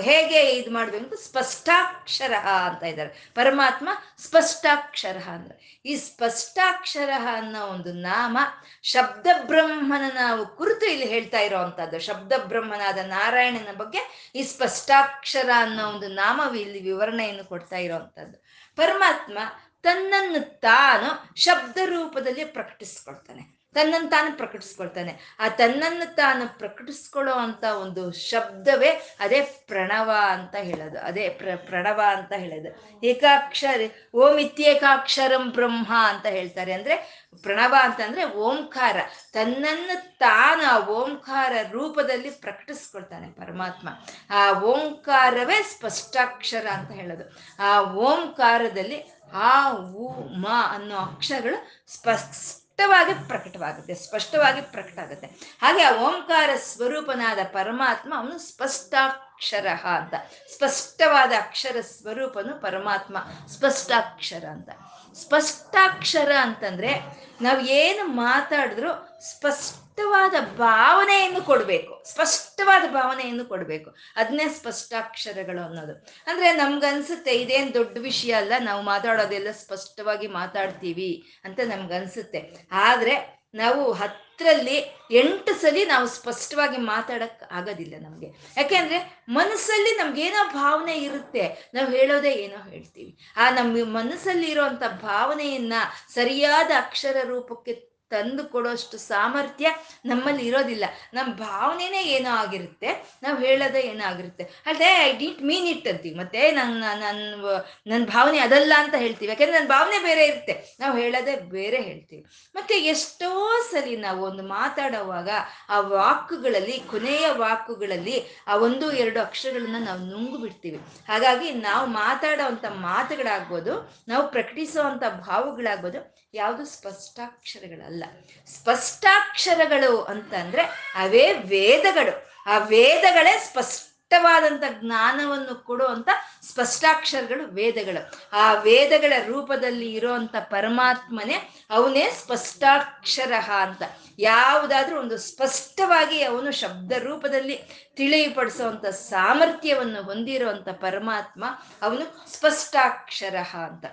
[0.00, 3.30] ಹೇಗೆ ಇದು ಮಾಡ್ಬೇಕು ಸ್ಪಷ್ಟಾಕ್ಷರ ಅಂತ ಇದ್ದಾರೆ.
[3.34, 8.38] ಪರಮಾತ್ಮ ಸ್ಪಷ್ಟಾಕ್ಷರ ಅಂದ್ರೆ, ಈ ಸ್ಪಷ್ಟಾಕ್ಷರ ಅನ್ನೋ ಒಂದು ನಾಮ
[8.82, 12.00] ಶಬ್ದ ಬ್ರಹ್ಮನ ನಾವು ಕುರಿತು ಇಲ್ಲಿ ಹೇಳ್ತಾ ಇರೋವಂಥದ್ದು.
[12.00, 18.44] ಶಬ್ದ ಬ್ರಹ್ಮನಾದ ನಾರಾಯಣನ ಬಗ್ಗೆ ಈ ಸ್ಪಷ್ಟಾಕ್ಷರ ಅನ್ನೋ ಒಂದು ನಾಮ ಇಲ್ಲಿ ವಿವರಣೆಯನ್ನು ಕೊಡ್ತಾ ಇರೋವಂಥದ್ದು.
[18.76, 19.38] ಪರಮಾತ್ಮ
[19.82, 23.59] ತನ್ನನ್ನು ತಾನು ಶಬ್ದ ರೂಪದಲ್ಲಿ ಪ್ರಕಟಿಸ್ಕೊಳ್ತಾನೆ.
[23.74, 25.36] ತನ್ನನ್ನು ತಾನು ಪ್ರಕಟಿಸ್ಕೊಳ್ತಾನೆ.
[25.40, 30.98] ಆ ತನ್ನನ್ನು ತಾನು ಪ್ರಕಟಿಸ್ಕೊಳ್ಳೋ ಅಂತ ಒಂದು ಶಬ್ದವೇ ಅದೇ ಪ್ರಣವ ಅಂತ ಹೇಳೋದು.
[30.98, 33.00] ಅದೇ ಪ್ರ, ಪ್ರಣವ ಅಂತ ಹೇಳೋದು.
[33.06, 33.80] ಏಕಾಕ್ಷರ,
[34.14, 36.72] ಓಂ ಇತ್ಯೇಕಾಕ್ಷರಂ ಬ್ರಹ್ಮ ಅಂತ ಹೇಳ್ತಾರೆ.
[36.72, 38.96] ಅಂದ್ರೆ ಪ್ರಣವ ಅಂತಂದ್ರೆ ಓಂಕಾರ.
[39.32, 43.88] ತನ್ನನ್ನು ತಾನು ಆ ಓಂಕಾರ ರೂಪದಲ್ಲಿ ಪ್ರಕಟಿಸ್ಕೊಳ್ತಾನೆ ಪರಮಾತ್ಮ.
[44.30, 47.36] ಆ ಓಂಕಾರವೇ ಸ್ಪಷ್ಟಾಕ್ಷರ ಅಂತ ಹೇಳೋದು.
[47.58, 55.26] ಆ ಓಂಕಾರದಲ್ಲಿ ಆ, ಉ, ಮ ಅನ್ನೋ ಅಕ್ಷರಗಳು ಸ್ಪಷ್ಟ ಸ್ಪಷ್ಟವಾಗಿ ಪ್ರಕಟವಾಗುತ್ತೆ, ಸ್ಪಷ್ಟವಾಗಿ ಪ್ರಕಟ ಆಗುತ್ತೆ
[55.60, 59.66] ಹಾಗೆ ಆ ಓಂಕಾರ ಸ್ವರೂಪನಾದ ಪರಮಾತ್ಮ ಅವನು ಸ್ಪಷ್ಟಾಕ್ಷರ
[59.96, 60.14] ಅಂತ,
[60.54, 63.16] ಸ್ಪಷ್ಟವಾದ ಅಕ್ಷರ ಸ್ವರೂಪನು ಪರಮಾತ್ಮ,
[63.56, 64.70] ಸ್ಪಷ್ಟಾಕ್ಷರ ಅಂತ.
[65.14, 67.00] ಸ್ಪಷ್ಟಾಕ್ಷರ ಅಂತಂದ್ರೆ
[67.42, 72.04] ನಾವು ಏನು ಮಾತಾಡಿದ್ರು ಸ್ಪಷ್ಟವಾದ ಭಾವನೆಯನ್ನು ಕೊಡಬೇಕು.
[72.06, 73.94] ಸ್ಪಷ್ಟವಾದ ಭಾವನೆಯನ್ನು ಕೊಡಬೇಕು.
[74.16, 75.92] ಅದನ್ನೇ ಸ್ಪಷ್ಟಾಕ್ಷರಗಳು ಅನ್ನೋದು.
[76.26, 82.68] ಅಂದ್ರೆ ನಮ್ಗನ್ಸುತ್ತೆ ಇದೇನು ದೊಡ್ಡ ವಿಷಯ ಅಲ್ಲ, ನಾವು ಮಾತಾಡೋದೆಲ್ಲ ಸ್ಪಷ್ಟವಾಗಿ ಮಾತಾಡ್ತೀವಿ ಅಂತ ನಮ್ಗನ್ಸುತ್ತೆ.
[82.72, 88.26] ಆದ್ರೆ ನಾವು ಹತ್ತರಲ್ಲಿ ಎಂಟು ಸಲಿ ನಾವು ಸ್ಪಷ್ಟವಾಗಿ ಮಾತಾಡಕ್ ಆಗೋದಿಲ್ಲ ನಮಗೆ.
[88.56, 91.70] ಯಾಕೆಂದ್ರೆ ಮನಸ್ಸಲ್ಲಿ ನಮ್ಗೇನೋ ಭಾವನೆ ಇರುತ್ತೆ.
[91.74, 93.18] ನಾವು ಹೇಳೋದೇ ಏನೋ ಹೇಳ್ತೀವಿ.
[93.36, 95.72] ಆ ನಮ್ಮ ಮನಸ್ಸಲ್ಲಿ ಇರುವಂತ ಭಾವನೆಯನ್ನ
[96.08, 99.68] ಸರಿಯಾದ ಅಕ್ಷರ ರೂಪಕ್ಕೆ ತಂದು ಕೊಡೋಷ್ಟು ಸಾಮರ್ಥ್ಯ
[100.04, 100.84] ನಮ್ಮಲ್ಲಿ ಇರೋದಿಲ್ಲ.
[101.14, 102.90] ನಮ್ಮ ಭಾವನೆನೇ ಏನೋ ಆಗಿರುತ್ತೆ,
[103.22, 104.44] ನಾವು ಹೇಳೋದೇ ಏನೋ ಆಗಿರುತ್ತೆ.
[104.66, 106.14] ಅಲ್ಲದೆ ಐ ಡಿಂಟ್ ಮೀನ್ ಇಟ್ ಅಂತೀವಿ.
[106.18, 107.44] ಮತ್ತೆ ನನ್ನ ನನ್ನ
[107.86, 109.30] ನನ್ನ ಭಾವನೆ ಅದಲ್ಲ ಅಂತ ಹೇಳ್ತೀವಿ.
[109.30, 110.76] ಯಾಕೆಂದ್ರೆ ನನ್ನ ಭಾವನೆ ಬೇರೆ ಇರುತ್ತೆ.
[110.80, 112.24] ನಾವು ಹೇಳೋದೇ ಬೇರೆ ಹೇಳ್ತೀವಿ.
[112.54, 113.30] ಮತ್ತೆ ಎಷ್ಟೋ
[113.70, 115.30] ಸಲಿ ನಾವು ಒಂದು ಮಾತಾಡುವಾಗ
[115.68, 120.80] ಆ ವಾಕುಗಳಲ್ಲಿ, ಕೊನೆಯ ವಾಕುಗಳಲ್ಲಿ ಆ ಒಂದು, ಎರಡು ಅಕ್ಷರಗಳನ್ನ ನಾವು ನುಂಗು ಬಿಡ್ತೀವಿ.
[121.08, 123.74] ಹಾಗಾಗಿ ನಾವು ಮಾತಾಡೋವಂಥ ಮಾತುಗಳಾಗ್ಬೋದು,
[124.08, 126.00] ನಾವು ಪ್ರಕಟಿಸುವಂಥ ಭಾವಗಳಾಗ್ಬೋದು,
[126.34, 127.99] ಯಾವುದು ಸ್ಪಷ್ಟಾಕ್ಷರಗಳಲ್ಲ.
[128.46, 130.62] ಸ್ಪಷ್ಟಾಕ್ಷರಗಳು ಅಂತಂದ್ರೆ
[130.96, 132.30] ಅವೇ ವೇದಗಳು.
[132.46, 136.08] ಆ ವೇದಗಳೇ ಸ್ಪಷ್ಟವಾದಂಥ ಜ್ಞಾನವನ್ನು ಕೊಡುವಂತ
[136.42, 138.12] ಸ್ಪಷ್ಟಾಕ್ಷರಗಳು ವೇದಗಳು.
[138.32, 143.32] ಆ ವೇದಗಳ ರೂಪದಲ್ಲಿ ಇರುವಂತ ಪರಮಾತ್ಮನೇ ಅವನೇ ಸ್ಪಷ್ಟಾಕ್ಷರ
[143.62, 143.82] ಅಂತ.
[144.18, 147.56] ಯಾವುದಾದ್ರೂ ಒಂದು ಸ್ಪಷ್ಟವಾಗಿ ಅವನು ಶಬ್ದ ರೂಪದಲ್ಲಿ
[147.96, 151.44] ತಿಳಿಪಡಿಸುವಂತ ಸಾಮರ್ಥ್ಯವನ್ನು ಹೊಂದಿರುವಂತ ಪರಮಾತ್ಮ
[151.82, 153.84] ಅವನು ಸ್ಪಷ್ಟಾಕ್ಷರ ಅಂತ.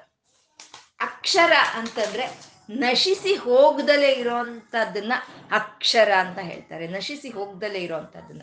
[1.00, 5.14] ಅಕ್ಷರ ಅಂತಂದ್ರೆ ನಶಿಸಿ ಹೋಗ್ದಲೇ ಇರೋವಂಥದ್ದನ್ನ
[5.52, 6.88] ಅಕ್ಷರ ಅಂತ ಹೇಳ್ತಾರೆ.
[6.88, 8.42] ನಶಿಸಿ ಹೋಗ್ದಲೇ ಇರೋವಂಥದ್ದನ್ನ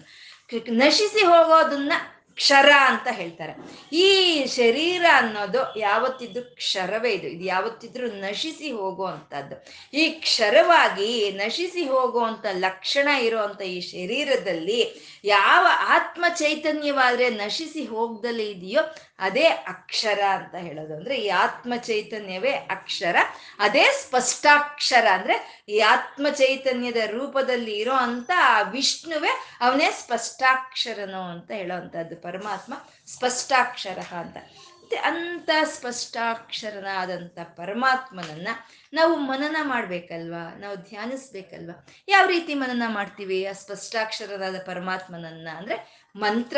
[0.71, 1.93] ನಶಿಸಿ ಹೋಗೋದನ್ನ
[2.35, 3.53] ಕ್ಷರ ಅಂತ ಹೇಳ್ತಾರೆ.
[3.93, 7.27] ಈ ಶರೀರ ಅನ್ನೋದು ಯಾವತ್ತಿದ್ರು ಕ್ಷರವೇ ಇದು.
[7.27, 9.65] ಇದು ಯಾವತ್ತಿದ್ರು ನಶಿಸಿ ಹೋಗುವಂಥದ್ದು.
[9.97, 18.83] ಈ ಕ್ಷರವಾಗಿ ನಶಿಸಿ ಹೋಗುವಂಥ ಲಕ್ಷಣ ಇರುವಂಥ ಈ ಶರೀರದಲ್ಲಿ ಯಾವ ಆತ್ಮ ಚೈತನ್ಯವಾದ್ರೆ ನಶಿಸಿ ಹೋಗ್ದಲೇ ಇದೆಯೋ
[19.19, 20.97] ಅದೇ ಅಕ್ಷರ ಅಂತ ಹೇಳೋದು.
[20.97, 23.17] ಅಂದ್ರೆ ಈ ಆತ್ಮ ಚೈತನ್ಯವೇ ಅಕ್ಷರ.
[23.59, 25.07] ಅದೇ ಸ್ಪಷ್ಟಾಕ್ಷರ.
[25.13, 29.29] ಅಂದ್ರೆ ಈ ಆತ್ಮ ಚೈತನ್ಯದ ರೂಪದಲ್ಲಿ ಇರೋ ಅಂತ ಆ ವಿಷ್ಣುವೇ
[29.61, 32.75] ಅವನೇ ಸ್ಪಷ್ಟಾಕ್ಷರನು ಅಂತ ಹೇಳೋವಂಥದ್ದು ಪರಮಾತ್ಮ
[33.07, 34.37] ಸ್ಪಷ್ಟಾಕ್ಷರ ಅಂತ.
[35.03, 38.49] ಅಂತ ಸ್ಪಷ್ಟಾಕ್ಷರನಾದಂಥ ಪರಮಾತ್ಮನನ್ನ
[38.93, 40.55] ನಾವು ಮನನ ಮಾಡ್ಬೇಕಲ್ವಾ?
[40.59, 41.87] ನಾವು ಧ್ಯಾನಿಸ್ಬೇಕಲ್ವಾ?
[42.09, 45.49] ಯಾವ ರೀತಿ ಮನನ ಮಾಡ್ತೀವಿ ಆ ಸ್ಪಷ್ಟಾಕ್ಷರನಾದ ಪರಮಾತ್ಮನನ್ನ?
[45.57, 46.57] ಅಂದ್ರೆ ಮಂತ್ರ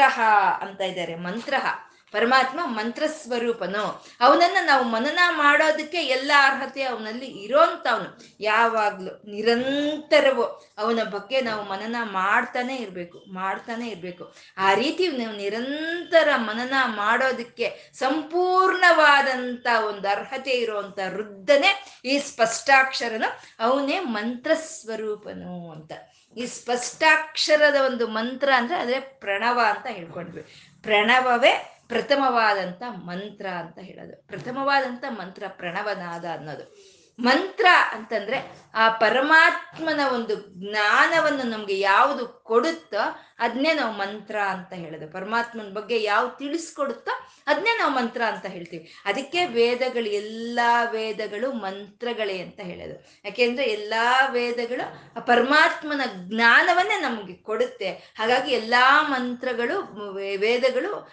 [0.60, 1.14] ಅಂತ ಇದ್ದಾರೆ.
[1.14, 1.85] ಮಂತ್ರಹ.
[2.12, 8.36] ಪರಮಾತ್ಮ ಮಂತ್ರ ಸ್ವರೂಪನು ಅವನನ್ನ ನಾವು ಮನನ ಮಾಡೋದಕ್ಕೆ ಎಲ್ಲ ಅರ್ಹತೆ ಅವನಲ್ಲಿ ಇರೋಂಥವನು.
[8.40, 10.42] ಯಾವಾಗ್ಲೂ ನಿರಂತರವು
[10.78, 14.34] ಅವನ ಬಗ್ಗೆ ನಾವು ಮನನ ಮಾಡ್ತಾನೆ ಇರಬೇಕು ಮಾಡ್ತಾನೆ ಇರಬೇಕು.
[14.58, 23.40] ಆ ರೀತಿ ನಾವು ನಿರಂತರ ಮನನ ಮಾಡೋದಕ್ಕೆ ಸಂಪೂರ್ಣವಾದಂತ ಒಂದು ಅರ್ಹತೆ ಇರುವಂತ ವೃದ್ಧನೇ ಈ ಸ್ಪಷ್ಟಾಕ್ಷರನು.
[23.60, 25.92] ಅವನೇ ಮಂತ್ರ ಸ್ವರೂಪನು ಅಂತ.
[26.36, 30.42] ಈ ಸ್ಪಷ್ಟಾಕ್ಷರದ ಒಂದು ಮಂತ್ರ ಅಂದ್ರೆ ಅದೇ ಪ್ರಣವ ಅಂತ ಹೇಳ್ಕೊಂಡ್ವಿ.
[30.82, 34.26] ಪ್ರಣವವೇ ಪ್ರಥಮವಾದಂಥ ಮಂತ್ರ ಅಂತ ಹೇಳೋದು.
[34.26, 36.95] ಪ್ರಥಮವಾದಂಥ ಮಂತ್ರ ಪ್ರಣವನಾದ ಅನ್ನೋದು.
[37.20, 45.12] ಮಂತ್ರ ಅಂತಂದ್ರೆ ಆ ಪರಮಾತ್ಮನ ಒಂದು ಜ್ಞಾನವನ್ನು ನಮ್ಗೆ ಯಾವುದು ಕೊಡುತ್ತೋ ಅದನ್ನೇ ನಾವು ಮಂತ್ರ ಅಂತ ಹೇಳೋದು.
[45.12, 47.12] ಪರಮಾತ್ಮನ ಬಗ್ಗೆ ಯಾವ್ದು ತಿಳಿಸ್ಕೊಡುತ್ತೋ
[47.46, 48.92] ಅದನ್ನೇ ನಾವು ಮಂತ್ರ ಅಂತ ಹೇಳ್ತೀವಿ.
[49.04, 52.94] ಅದಕ್ಕೆ ವೇದಗಳು, ಎಲ್ಲಾ ವೇದಗಳು ಮಂತ್ರಗಳೇ ಅಂತ ಹೇಳೋದು.
[53.24, 57.88] ಯಾಕೆಂದ್ರೆ ಎಲ್ಲಾ ವೇದಗಳು ಆ ಪರಮಾತ್ಮನ ಜ್ಞಾನವನ್ನೇ ನಮಗೆ ಕೊಡುತ್ತೆ.
[57.90, 59.80] ಹಾಗಾಗಿ ಎಲ್ಲಾ ಮಂತ್ರಗಳು,
[60.14, 61.10] ವೇದಗಳು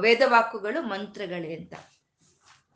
[0.00, 1.74] ವೇದವಾಕುಗಳು ಮಂತ್ರಗಳೇ ಅಂತ.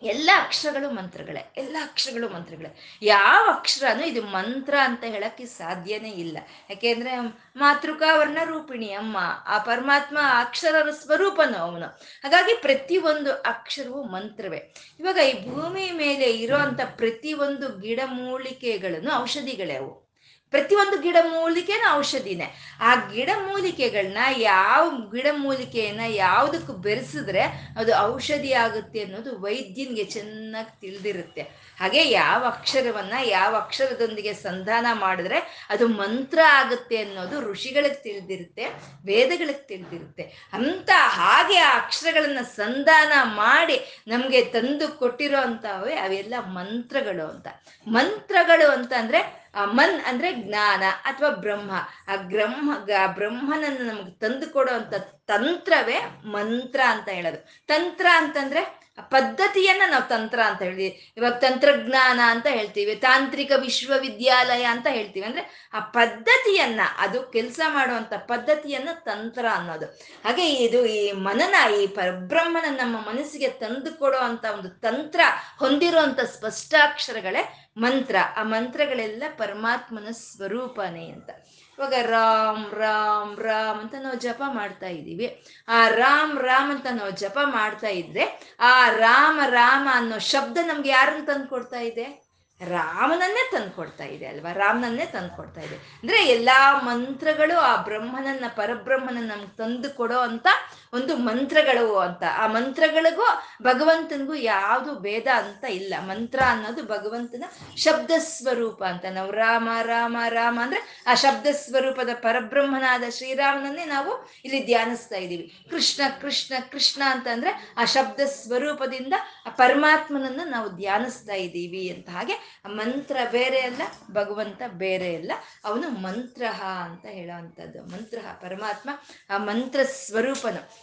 [0.03, 2.99] ಎಲ್ಲ ಅಕ್ಷರಗಳು ಮಂತ್ರಗಳೇ, ಎಲ್ಲ ಅಕ್ಷರಗಳು ಮಂತ್ರಗಳೇ.
[3.03, 6.39] ಯಾವ ಅಕ್ಷರನೂ ಇದು ಮಂತ್ರ ಅಂತ ಹೇಳಕ್ಕೆ ಸಾಧ್ಯನೇ ಇಲ್ಲ.
[6.71, 7.17] ಯಾಕೆಂದ್ರೆ
[7.57, 11.87] ಮಾತೃಕಾ ವರ್ಣ ರೂಪಿಣಿ ಅಮ್ಮ, ಆ ಪರಮಾತ್ಮ ಅಕ್ಷರ ಸ್ವರೂಪನು ಅವನು.
[12.25, 14.75] ಹಾಗಾಗಿ ಪ್ರತಿಯೊಂದು ಅಕ್ಷರವು ಮಂತ್ರವೇ.
[15.01, 20.12] ಇವಾಗ ಈ ಭೂಮಿ ಮೇಲೆ ಇರೋಂಥ ಪ್ರತಿಯೊಂದು ಗಿಡಮೂಲಿಕೆಗಳನ್ನು ಔಷಧಿಗಳೇ ಅವು.
[20.51, 22.55] ಪ್ರತಿಯೊಂದು ಗಿಡಮೂಲಿಕೆನೂ ಔಷಧಿನೇ.
[22.81, 27.41] ಆ ಗಿಡಮೂಲಿಕೆಗಳನ್ನ ಯಾವ ಗಿಡಮೂಲಿಕೆಯನ್ನ ಯಾವುದಕ್ಕೂ ಬೆರೆಸಿದ್ರೆ
[27.79, 31.43] ಅದು ಔಷಧಿ ಆಗುತ್ತೆ ಅನ್ನೋದು ವೈದ್ಯನಿಗೆ ಚೆನ್ನಾಗಿ ತಿಳಿದಿರುತ್ತೆ.
[31.81, 38.65] ಹಾಗೆ ಯಾವ ಅಕ್ಷರವನ್ನ ಯಾವ ಅಕ್ಷರದೊಂದಿಗೆ ಸಂಧಾನ ಮಾಡಿದ್ರೆ ಅದು ಮಂತ್ರ ಆಗುತ್ತೆ ಅನ್ನೋದು ಋಷಿಗಳಿಗೆ ತಿಳಿದಿರುತ್ತೆ,
[39.05, 40.51] ವೇದಗಳಿಗೆ ತಿಳಿದಿರುತ್ತೆ.
[40.53, 47.47] ಅಂತ ಹಾಗೆ ಆ ಅಕ್ಷರಗಳನ್ನ ಸಂಧಾನ ಮಾಡಿ ನಮಗೆ ತಂದು ಕೊಟ್ಟಿರೋ ಅಂತವೇ ಅವೆಲ್ಲ ಮಂತ್ರಗಳು ಅಂತ.
[47.89, 51.71] ಮಂತ್ರಗಳು ಅಂತ ಅಂದ್ರೆ ಆ ಮನ್ ಅಂದ್ರೆ ಜ್ಞಾನ ಅಥವಾ ಬ್ರಹ್ಮ.
[52.09, 52.75] ಆ ಬ್ರಹ್ಮ
[53.07, 54.95] ಬ್ರಹ್ಮನನ್ನು ನಮ್ಗೆ ತಂದು ಕೊಡುವಂತ
[55.27, 57.67] ತಂತ್ರವೇ ಮಂತ್ರ ಅಂತ ಹೇಳೋದು.
[57.67, 61.15] ತಂತ್ರ ಅಂತಂದ್ರೆ ಪದ್ಧತಿಯನ್ನ ನಾವು ತಂತ್ರ ಅಂತ ಹೇಳ್ತೀವಿ.
[61.17, 65.27] ಇವಾಗ ತಂತ್ರಜ್ಞಾನ ಅಂತ ಹೇಳ್ತೀವಿ, ತಾಂತ್ರಿಕ ವಿಶ್ವವಿದ್ಯಾಲಯ ಅಂತ ಹೇಳ್ತೀವಿ.
[65.27, 69.87] ಅಂದ್ರೆ ಆ ಪದ್ಧತಿಯನ್ನ, ಅದು ಕೆಲಸ ಮಾಡುವಂತ ಪದ್ಧತಿಯನ್ನ ತಂತ್ರ ಅನ್ನೋದು.
[70.25, 75.21] ಹಾಗೆ ಇದು ಈ ಮನನ, ಈ ಪರಬ್ರಹ್ಮನ ನಮ್ಮ ಮನಸ್ಸಿಗೆ ತಂದು ಕೊಡುವಂತ ಒಂದು ತಂತ್ರ
[75.59, 81.31] ಹೊಂದಿರುವಂತ ಸ್ಪಷ್ಟಾಕ್ಷರಗಳೇ ಮಂತ್ರ, ಆ ಮಂತ್ರಗಳೆಲ್ಲ ಪರಮಾತ್ಮನ ಸ್ವರೂಪನೇ ಅಂತ.
[81.79, 85.45] ಇವಾಗ ರಾಮ್ ರಾಮ್ ರಾಮ್ ಅಂತ ನಾವು ಜಪ ಮಾಡ್ತಾ ಇದ್ದೀವಿ.
[85.69, 91.27] ಆ ರಾಮ್ ರಾಮ್ ಅಂತ ನಾವು ಜಪ ಮಾಡ್ತಾ ಇದ್ರೆ ಆ ರಾಮ ರಾಮ ಅನ್ನೋ ಶಬ್ದ ನಮ್ಗೆ ಯಾರನ್ನು
[91.27, 92.33] ತಂದು ಕೊಡ್ತಾ ಇದೆ?
[92.69, 94.53] ರಾಮನನ್ನೇ ತಂದ್ಕೊಡ್ತಾ ಇದೆ ಅಲ್ವಾ?
[94.53, 95.75] ರಾಮನನ್ನೇ ತಂದು ಕೊಡ್ತಾ ಇದೆ.
[95.75, 100.47] ಅಂದ್ರೆ ಎಲ್ಲಾ ಮಂತ್ರಗಳು ಆ ಬ್ರಹ್ಮನನ್ನ ಪರಬ್ರಹ್ಮನ ನಮ್ಗೆ ತಂದು ಕೊಡೋ ಅಂತ
[100.93, 102.23] ಒಂದು ಮಂತ್ರಗಳು ಅಂತ.
[102.37, 103.27] ಆ ಮಂತ್ರಗಳಿಗೂ
[103.63, 105.95] ಭಗವಂತನಿಗೂ ಯಾವುದು ಭೇದ ಅಂತ ಇಲ್ಲ.
[106.01, 107.45] ಮಂತ್ರ ಅನ್ನೋದು ಭಗವಂತನ
[107.77, 109.05] ಶಬ್ದ ಸ್ವರೂಪ ಅಂತ.
[109.11, 115.67] ನಾವು ರಾಮ ರಾಮ ರಾಮ ಅಂದ್ರೆ ಆ ಶಬ್ದ ಸ್ವರೂಪದ ಪರಬ್ರಹ್ಮನಾದ ಶ್ರೀರಾಮನನ್ನೇ ನಾವು ಇಲ್ಲಿ ಧ್ಯಾನಿಸ್ತಾ ಇದ್ದೀವಿ.
[115.71, 119.15] ಕೃಷ್ಣ ಕೃಷ್ಣ ಕೃಷ್ಣ ಅಂತ ಅಂದ್ರೆ ಆ ಶಬ್ದ ಸ್ವರೂಪದಿಂದ
[119.47, 122.33] ಆ ಪರಮಾತ್ಮನನ್ನ ನಾವು ಧ್ಯಾನಿಸ್ತಾ ಇದ್ದೀವಿ ಅಂತ ಹಾಗೆ
[122.65, 125.33] ಆ ಮಂತ್ರ ಬೇರೆ ಅಲ್ಲ, ಭಗವಂತ ಬೇರೆ ಅಲ್ಲ.
[125.65, 126.43] ಅವನು ಮಂತ್ರ
[126.85, 128.91] ಅಂತ ಹೇಳೋವಂಥದ್ದು ಮಂತ್ರ ಪರಮಾತ್ಮ
[129.31, 130.82] ಆ ಮಂತ್ರ ಸ್ವರೂಪನು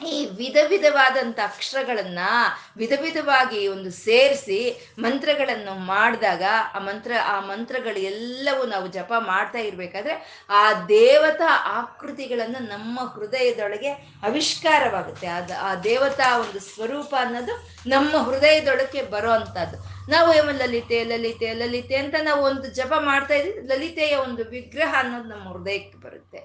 [0.00, 2.18] ಈ ವಿಧ ವಿಧವಾದಂಥ ಅಕ್ಷರಗಳನ್ನ
[2.76, 6.42] ವಿಧ ವಿಧವಾಗಿ ಒಂದು ಸೇರಿಸಿ ಮಂತ್ರಗಳನ್ನು ಮಾಡಿದಾಗ
[6.74, 13.88] ಆ ಮಂತ್ರ, ಆ ಮಂತ್ರಗಳು ಎಲ್ಲವೂ ನಾವು ಜಪ ಮಾಡ್ತಾ ಇರ್ಬೇಕಾದ್ರೆ ಆ ದೇವತಾ ಆಕೃತಿಗಳನ್ನು ನಮ್ಮ ಹೃದಯದೊಳಗೆ
[14.22, 15.26] ಆವಿಷ್ಕಾರವಾಗುತ್ತೆ.
[15.26, 19.95] ಅದು, ಆ ದೇವತಾ ಒಂದು ಸ್ವರೂಪ ಅನ್ನೋದು ನಮ್ಮ ಹೃದಯದೊಳಗೆ ಬರೋ ಅಂಥದ್ದು.
[20.08, 25.52] ನಾವು ಲಲಿತೆ ಲಲಿತೆ ಲಲಿತೆ ಅಂತ ನಾವು ಒಂದು ಜಪ ಮಾಡ್ತಾ ಇದ್ದೀವಿ ಲಲಿತೆಯ ಒಂದು ವಿಗ್ರಹ ಅನ್ನೋದು ನಮ್ಮ
[25.52, 26.38] ಹೃದಯಕ್ಕೆ ಬರುತ್ತೆ.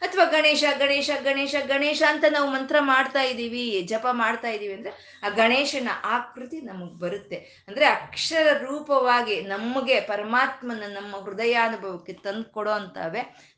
[0.00, 5.28] ಅಥವಾ ಗಣೇಶ ಗಣೇಶ ಗಣೇಶ ಗಣೇಶ ಅಂತ ನಾವು ಮಂತ್ರ ಮಾಡ್ತಾ ಇದ್ದೀವಿ, ಜಪ ಮಾಡ್ತಾ ಇದ್ದೀವಿ ಅಂದ್ರೆ ಆ
[5.28, 7.36] ಗಣೇಶನ ಆಕೃತಿ ನಮಗೆ ಬರುತ್ತೆ.
[7.68, 12.72] ಅಂದ್ರೆ ಅಕ್ಷರ ರೂಪವಾಗಿ ನಮಗೆ ಪರಮಾತ್ಮನ ನಮ್ಮ ಹೃದಯಾನುಭವಕ್ಕೆ ತಂದು ಕೊಡೋ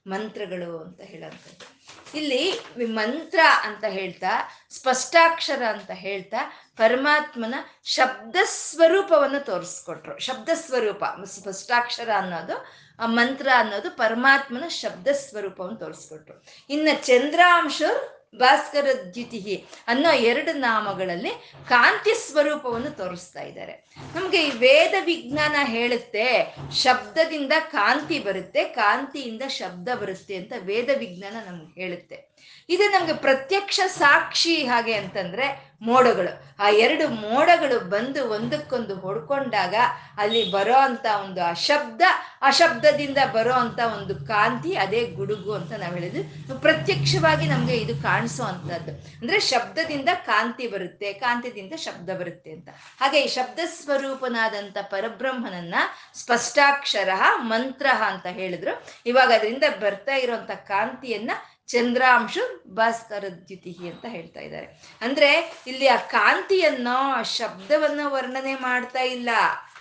[0.06, 1.79] ಮಂತ್ರಗಳು ಅಂತ ಹೇಳೋಂಥದ್ದು.
[2.14, 4.28] ಇಲ್ಲಿ ಮಂತ್ರ ಅಂತ ಹೇಳ್ತಾ,
[4.70, 6.36] ಸ್ಪಷ್ಟಾಕ್ಷರ ಅಂತ ಹೇಳ್ತಾ,
[6.76, 10.18] ಪರಮಾತ್ಮನ ಶಬ್ದ ಸ್ವರೂಪವನ್ನು ತೋರಿಸ್ಕೊಟ್ರು.
[10.18, 12.66] ಶಬ್ದ ಸ್ವರೂಪ ಸ್ಪಷ್ಟಾಕ್ಷರ ಅನ್ನೋದು,
[12.98, 16.44] ಆ ಮಂತ್ರ ಅನ್ನೋದು ಪರಮಾತ್ಮನ ಶಬ್ದ ಸ್ವರೂಪವನ್ನು ತೋರಿಸ್ಕೊಟ್ರು.
[16.70, 21.30] ಇನ್ನು ಚಂದ್ರಾಂಶರ್ ಭಾಸ್ಕರ ದ್ಯುತಿ ಅನ್ನೋ ಎರಡು ನಾಮಗಳಲ್ಲಿ
[21.68, 23.94] ಕಾಂತಿ ಸ್ವರೂಪವನ್ನು ತೋರಿಸ್ತಾ ಇದ್ದಾರೆ.
[24.14, 31.80] ನಮಗೆ ಈ ವೇದ ವಿಜ್ಞಾನ ಹೇಳುತ್ತೆ, ಶಬ್ದದಿಂದ ಕಾಂತಿ ಬರುತ್ತೆ, ಕಾಂತಿಯಿಂದ ಶಬ್ದ ಬರುತ್ತೆ ಅಂತ ವೇದ ವಿಜ್ಞಾನ ನಮ್ಗೆ
[31.80, 32.29] ಹೇಳುತ್ತೆ.
[32.68, 36.56] ಇದು ನಮ್ಗೆ ಪ್ರತ್ಯಕ್ಷ ಸಾಕ್ಷಿ ಹಾಗೆ ಅಂತಂದ್ರೆ ಮೋಡಗಳು.
[36.62, 39.74] ಆ ಎರಡು ಮೋಡಗಳು ಬಂದು ಒಂದಕ್ಕೊಂದು ಹೊಡ್ಕೊಂಡಾಗ
[40.18, 42.02] ಅಲ್ಲಿ ಬರೋ ಅಂತ ಒಂದು ಅಶಬ್ದ,
[42.42, 46.22] ಅಶಬ್ದದಿಂದ ಬರೋ ಅಂತ ಒಂದು ಕಾಂತಿ, ಅದೇ ಗುಡುಗು ಅಂತ ನಾವು ಹೇಳಿದ್ವಿ.
[46.60, 48.92] ಪ್ರತ್ಯಕ್ಷವಾಗಿ ನಮ್ಗೆ ಇದು ಕಾಣಿಸೋ ಅಂತದ್ದು.
[48.92, 52.68] ಅಂದ್ರೆ ಶಬ್ದದಿಂದ ಕಾಂತಿ ಬರುತ್ತೆ, ಕಾಂತಿದಿಂದ ಶಬ್ದ ಬರುತ್ತೆ ಅಂತ.
[53.00, 55.74] ಹಾಗೆ ಈ ಶಬ್ದ ಸ್ವರೂಪನಾದಂಥ ಪರಬ್ರಹ್ಮನನ್ನ
[56.14, 57.08] ಸ್ಪಷ್ಟಾಕ್ಷರ
[57.40, 58.86] ಮಂತ್ರ ಅಂತ ಹೇಳಿದ್ರು.
[59.06, 61.30] ಇವಾಗ ಅದರಿಂದ ಬರ್ತಾ ಇರುವಂತ ಕಾಂತಿಯನ್ನ
[61.70, 64.66] ಚಂದ್ರಾಂಶು ಭಾಸ್ಕರ ದ್ಯುತಿ ಅಂತ ಹೇಳ್ತಾ ಇದ್ದಾರೆ.
[65.00, 69.30] ಅಂದ್ರೆ ಇಲ್ಲಿ ಆ ಕಾಂತಿಯನ್ನ ಆ ಶಬ್ದವನ್ನ ವರ್ಣನೆ ಮಾಡ್ತಾ ಇಲ್ಲ.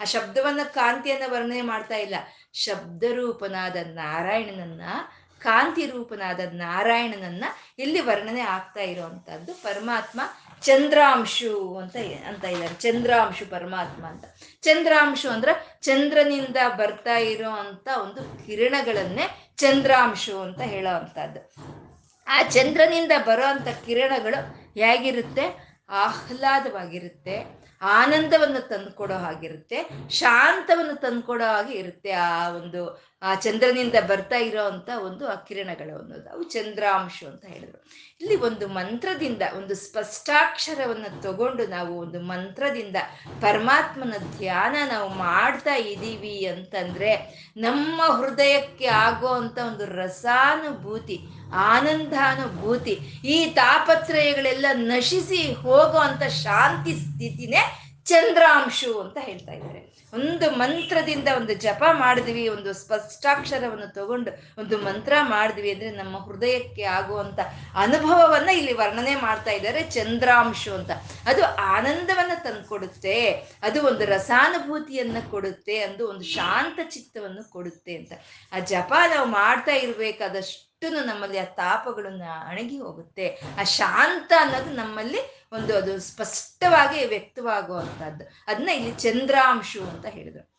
[0.01, 2.15] ಆ ಶಬ್ದವನ್ನ ಕಾಂತಿಯನ್ನ ವರ್ಣನೆ ಮಾಡ್ತಾ ಇಲ್ಲ.
[2.53, 4.81] ಶಬ್ದ ರೂಪನಾದ ನಾರಾಯಣನನ್ನ
[5.39, 7.45] ಕಾಂತಿ ರೂಪನಾದ ನಾರಾಯಣನನ್ನ
[7.79, 10.21] ಇಲ್ಲಿ ವರ್ಣನೆ ಆಗ್ತಾ ಇರುವಂತಹದ್ದು ಪರಮಾತ್ಮ
[10.61, 11.95] ಚಂದ್ರಾಂಶು ಅಂತ
[12.27, 12.73] ಅಂತ ಇದ್ದಾರೆ.
[12.73, 14.25] ಚಂದ್ರಾಂಶು ಪರಮಾತ್ಮ ಅಂತ.
[14.61, 20.93] ಚಂದ್ರಾಂಶು ಅಂದ್ರೆ ಚಂದ್ರನಿಂದ ಬರ್ತಾ ಇರೋ ಅಂತ ಒಂದು ಕಿರಣಗಳನ್ನೇ ಚಂದ್ರಾಂಶು ಅಂತ ಹೇಳೋ
[22.27, 24.39] ಆ ಚಂದ್ರನಿಂದ ಬರೋ ಅಂಥ ಕಿರಣಗಳು
[24.79, 25.45] ಹೇಗಿರುತ್ತೆ?
[25.89, 27.58] ಆಹ್ಲಾದವಾಗಿರುತ್ತೆ.
[27.81, 34.63] ಆನಂದವನ್ನು ತಂದುಕೊಡೋ ಹಾಗಿರುತ್ತೆ, ಶಾಂತವನ್ನು ತಂದುಕೊಡೋ ಹಾಗೆ ಇರುತ್ತೆ ಆ ಒಂದು, ಆ ಚಂದ್ರನಿಂದ ಬರ್ತಾ ಇರೋ
[35.05, 36.29] ಒಂದು ಆ ಕಿರಣಗಳು ಅನ್ನೋದು.
[36.29, 38.09] ಅವು ಚಂದ್ರಾಂಶು ಅಂತ ಹೇಳಿದ್ರು.
[38.21, 42.95] ಇಲ್ಲಿ ಒಂದು ಮಂತ್ರದಿಂದ, ಒಂದು ಸ್ಪಷ್ಟಾಕ್ಷರವನ್ನು ತಗೊಂಡು ನಾವು ಒಂದು ಮಂತ್ರದಿಂದ
[43.41, 47.11] ಪರಮಾತ್ಮನ ಧ್ಯಾನ ನಾವು ಮಾಡ್ತಾ ಇದ್ದೀವಿ ಅಂತಂದ್ರೆ
[47.57, 52.91] ನಮ್ಮ ಹೃದಯಕ್ಕೆ ಆಗೋ ಅಂತ ಒಂದು ರಸಾನುಭೂತಿ ಆನಂದಾನುಭೂತಿ.
[53.25, 59.89] ಈ ತಾಪತ್ರಯಗಳೆಲ್ಲ ನಶಿಸಿ ಹೋಗೋ ಅಂತ ಶಾಂತಿ ಸ್ಥಿತಿನೇ ಚಂದ್ರಾಂಶು ಅಂತ ಹೇಳ್ತಾ ಇದ್ದಾರೆ.
[60.13, 67.39] ಒಂದು ಮಂತ್ರದಿಂದ ಒಂದು ಜಪ ಮಾಡಿದ್ವಿ, ಒಂದು ಸ್ಪಷ್ಟಾಕ್ಷರವನ್ನು ತಗೊಂಡು ಒಂದು ಮಂತ್ರ ಮಾಡಿದ್ವಿ ಅಂದ್ರೆ ನಮ್ಮ ಹೃದಯಕ್ಕೆ ಆಗುವಂತ
[67.75, 70.91] ಅನುಭವವನ್ನ ಇಲ್ಲಿ ವರ್ಣನೆ ಮಾಡ್ತಾ ಇದ್ದಾರೆ ಚಂದ್ರಾಂಶು ಅಂತ.
[71.25, 73.29] ಅದು ಆನಂದವನ್ನ ತಂದ್ಕೊಡುತ್ತೆ,
[73.61, 78.11] ಅದು ಒಂದು ರಸಾನುಭೂತಿಯನ್ನ ಕೊಡುತ್ತೆ, ಅಂದು ಒಂದು ಶಾಂತ ಚಿತ್ತವನ್ನು ಕೊಡುತ್ತೆ ಅಂತ.
[78.51, 83.41] ಆ ಜಪ ನಾವು ಮಾಡ್ತಾ ಇರ್ಬೇಕಾದಷ್ಟು ನಮ್ಮಲ್ಲಿ ಆ ತಾಪಗಳನ್ನ ಅಣಗಿ ಹೋಗುತ್ತೆ.
[83.59, 90.49] ಆ ಶಾಂತ ಅನ್ನೋದು ನಮ್ಮಲ್ಲಿ ಒಂದು ಅದು ಸ್ಪಷ್ಟವಾಗಿ ವ್ಯಕ್ತವಾಗುವಂತಹದ್ದು ಅದನ್ನ ಇಲ್ಲಿ ಚಂದ್ರಾಂಶು ಅಂತ ಹೇಳಿದ್ರು.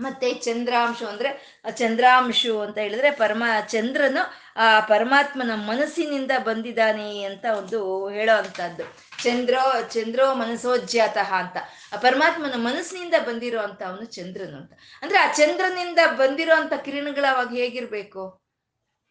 [0.00, 8.38] ಮತ್ತೆ ಚಂದ್ರಾಂಶು ಅಂದ್ರೆ ಚಂದ್ರಾಂಶು ಅಂತ ಹೇಳಿದ್ರೆ ಪರಮ, ಚಂದ್ರನು ಆ ಪರಮಾತ್ಮನ ಮನಸ್ಸಿನಿಂದ ಬಂದಿದ್ದಾನೆ ಅಂತ ಒಂದು ಹೇಳೋ
[8.38, 8.84] ಅಂತದ್ದು
[9.22, 11.56] ಚಂದ್ರೋ ಚಂದ್ರೋ ಮನಸೋಜ್ಯಾತಃ ಅಂತ.
[11.92, 14.72] ಆ ಪರಮಾತ್ಮನ ಮನಸ್ಸಿನಿಂದ ಬಂದಿರೋ ಅಂತ ಅವನು ಚಂದ್ರನು ಅಂತ.
[15.02, 18.43] ಅಂದ್ರೆ ಆ ಚಂದ್ರನಿಂದ ಬಂದಿರೋ ಅಂತ ಕಿರಣಗಳು ಅವಾಗ ಹೇಗಿರ್ಬೇಕು?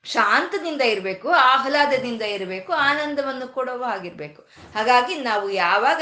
[0.06, 4.42] ಶಾಂತದಿಂದ ಇರಬೇಕು, ಆಹ್ಲಾದದಿಂದ ಇರಬೇಕು, ಆನಂದವನ್ನು ಕೊಡುವ ಆಗಿರ್ಬೇಕು
[4.74, 6.02] ಹಾಗಾಗಿ ನಾವು ಯಾವಾಗ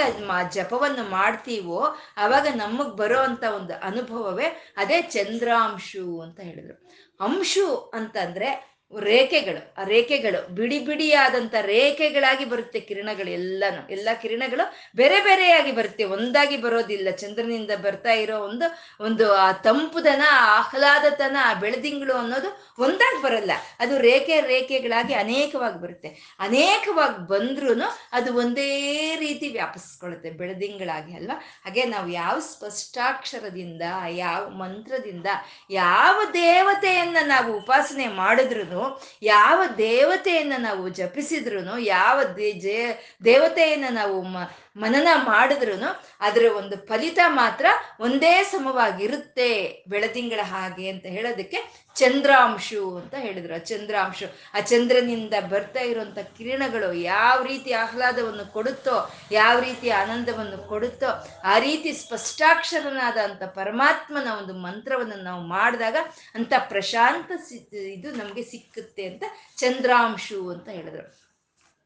[0.52, 6.78] ಜಪವನ್ನು ಮಾಡ್ತೀವೋ ಆವಾಗ ನಮಗೆ ಬರೋ ಅಂತ ಒಂದು ಅನುಭವವೇ ಅದೇ ಚಂದ್ರಾಂಶು ಅಂತ ಹೇಳಿದ್ರು.
[7.20, 13.92] ಅಂಶು ಅಂತಂದ್ರೆ ರೇಖೆಗಳು, ಆ ರೇಖೆಗಳು, ಬಿಡಿ ಬಿಡಿಯಾದಂಥ ರೇಖೆಗಳಾಗಿ ಬರುತ್ತೆ ಕಿರಣಗಳು ಎಲ್ಲಾನು.
[13.92, 16.04] ಎಲ್ಲ ಕಿರಣಗಳು ಬೇರೆ ಬೇರೆಯಾಗಿ ಬರುತ್ತೆ.
[16.04, 17.10] ಒಂದಾಗಿ ಬರೋದಿಲ್ಲ.
[17.12, 18.66] ಚಂದ್ರನಿಂದ ಬರ್ತಾ ಇರೋ ಒಂದು
[19.04, 23.52] ಒಂದು ಆ ತಂಪುದನ ಆಹ್ಲಾದತನ ಆ ಬೆಳದಿಂಗಳು ಅನ್ನೋದು ಒಂದಾಗಿ ಬರಲ್ಲ.
[23.80, 26.38] ಅದು ರೇಖೆ ರೇಖೆಗಳಾಗಿ ಅನೇಕವಾಗಿ ಬರುತ್ತೆ.
[26.40, 31.44] ಅನೇಕವಾಗಿ ಬಂದ್ರೂ ಅದು ಒಂದೇ ರೀತಿ ವ್ಯಾಪಿಸ್ಕೊಳ್ಳುತ್ತೆ ಬೆಳದಿಂಗಳಾಗಿ ಅಲ್ವಾ?
[31.66, 35.26] ಹಾಗೆ ನಾವು ಯಾವ ಸ್ಪಷ್ಟಾಕ್ಷರದಿಂದ, ಯಾವ ಮಂತ್ರದಿಂದ,
[35.70, 38.81] ಯಾವ ದೇವತೆಯನ್ನ ನಾವು ಉಪಾಸನೆ ಮಾಡಿದ್ರು
[39.22, 42.84] ಯಾವ ದೇವತೆಯನ್ನ ನಾವು ಜಪಿಸಿದ್ರು ಯಾವ ದೇ
[43.26, 44.22] ದೇವತೆಯನ್ನ ನಾವು
[44.76, 45.76] ಮನನ ಮಾಡಿದ್ರು
[46.22, 47.66] ಅದರ ಒಂದು ಫಲಿತ ಮಾತ್ರ
[48.00, 49.50] ಒಂದೇ ಸಮವಾಗಿರುತ್ತೆ
[49.88, 53.54] ಬೆಳದಿಂಗಳ ಹಾಗೆ ಅಂತ ಹೇಳೋದಕ್ಕೆ ಚಂದ್ರಾಂಶು ಅಂತ ಹೇಳಿದ್ರು.
[53.56, 58.98] ಆ ಚಂದ್ರಾಂಶು, ಆ ಚಂದ್ರನಿಂದ ಬರ್ತಾ ಇರುವಂತ ಕಿರಣಗಳು ಯಾವ ರೀತಿ ಆಹ್ಲಾದವನ್ನು ಕೊಡುತ್ತೋ,
[59.32, 61.10] ಯಾವ ರೀತಿ ಆನಂದವನ್ನು ಕೊಡುತ್ತೋ,
[61.44, 65.98] ಆ ರೀತಿ ಸ್ಪಷ್ಟಾಕ್ಷರನಾದ ಅಂತ ಪರಮಾತ್ಮನ ಒಂದು ಮಂತ್ರವನ್ನು ನಾವು ಮಾಡಿದಾಗ
[66.36, 67.32] ಅಂತ ಪ್ರಶಾಂತ
[67.74, 69.24] ಇದು ನಮಗೆ ಸಿಕ್ಕುತ್ತೆ ಅಂತ
[69.58, 71.21] ಚಂದ್ರಾಂಶು ಅಂತ ಹೇಳಿದ್ರು.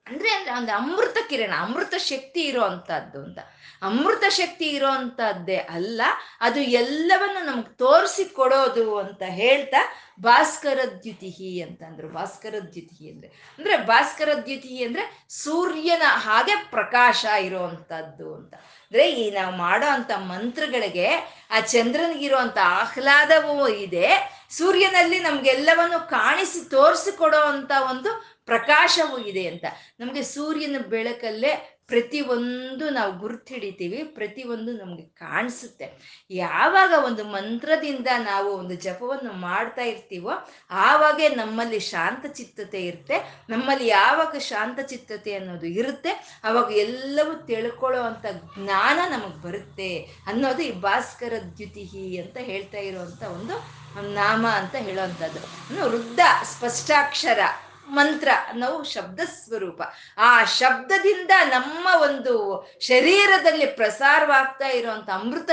[0.07, 3.39] ಅಂದ್ರೆ ಒಂದು ಅಮೃತ ಕಿರಣ, ಅಮೃತ ಶಕ್ತಿ ಇರೋ ಅಂತದ್ದು ಅಂತ.
[3.81, 6.01] ಅಮೃತ ಶಕ್ತಿ ಇರೋ ಅಂತದ್ದೇ ಅಲ್ಲ,
[6.41, 12.09] ಅದು ಎಲ್ಲವನ್ನು ನಮ್ಗೆ ತೋರಿಸಿ ಕೊಡೋದು ಅಂತ ಹೇಳ್ತಾ ಭಾಸ್ಕರ ದ್ಯುತಿ ಅಂತಂದ್ರು.
[12.09, 13.27] ಭಾಸ್ಕರ ದ್ಯುತಿ ಅಂದ್ರೆ
[13.59, 18.55] ಅಂದ್ರೆ ಭಾಸ್ಕರ ದ್ಯುತಿ ಅಂದ್ರೆ ಸೂರ್ಯನ ಹಾಗೆ ಪ್ರಕಾಶ ಇರುವಂತದ್ದು ಅಂತ.
[18.55, 21.09] ಅಂದ್ರೆ ಈ ನಾವು ಮಾಡೋ ಅಂತ ಮಂತ್ರಗಳಿಗೆ
[21.51, 24.07] ಆ ಚಂದ್ರನಿಗಿರುವಂತ ಆಹ್ಲಾದವೂ ಇದೆ.
[24.49, 29.65] ಸೂರ್ಯನಲ್ಲಿ ನಮ್ಗೆಲ್ಲವನ್ನು ಕಾಣಿಸಿ ತೋರಿಸಿಕೊಡೋ ಅಂತ ಒಂದು ಪ್ರಕಾಶವೂ ಇದೆ ಅಂತ.
[29.99, 35.87] ನಮಗೆ ಸೂರ್ಯನ ಬೆಳಕಲ್ಲೇ ಪ್ರತಿಯೊಂದು ನಾವು ಗುರುತಿಡಿತೀವಿ ಪ್ರತಿ ಒಂದು ನಮಗೆ ಕಾಣಿಸುತ್ತೆ.
[36.29, 40.31] ಯಾವಾಗ ಒಂದು ಮಂತ್ರದಿಂದ ನಾವು ಒಂದು ಜಪವನ್ನು ಮಾಡ್ತಾ ಇರ್ತೀವೋ,
[40.69, 43.45] ಆವಾಗೇ ನಮ್ಮಲ್ಲಿ ಶಾಂತಚಿತ್ತತೆ ಇರುತ್ತೆ.
[43.49, 48.25] ನಮ್ಮಲ್ಲಿ ಯಾವಾಗ ಶಾಂತಚಿತ್ತತೆ ಅನ್ನೋದು ಇರುತ್ತೆ, ಅವಾಗ ಎಲ್ಲವೂ ತಿಳ್ಕೊಳ್ಳೋ ಅಂಥ
[48.57, 55.41] ಜ್ಞಾನ ನಮಗೆ ಬರುತ್ತೆ ಅನ್ನೋದು ಈ ಭಾಸ್ಕರ ದ್ಯುತಿಹಿ ಅಂತ ಹೇಳ್ತಾ ಇರುವಂಥ ಒಂದು ನಾಮ ಅಂತ ಹೇಳೋವಂಥದ್ದು.
[55.89, 57.39] ವೃದ್ಧ ಸ್ಪಷ್ಟಾಕ್ಷರ.
[57.87, 59.81] ಮಂತ್ರ ನಾವು ಶಬ್ದ ಸ್ವರೂಪ.
[60.17, 65.49] ಆ ಶಬ್ದದಿಂದ ನಮ್ಮ ಒಂದು ಶರೀರದಲ್ಲಿ ಪ್ರಸಾರವಾಗ್ತಾ ಇರುವಂತ ಅಮೃತ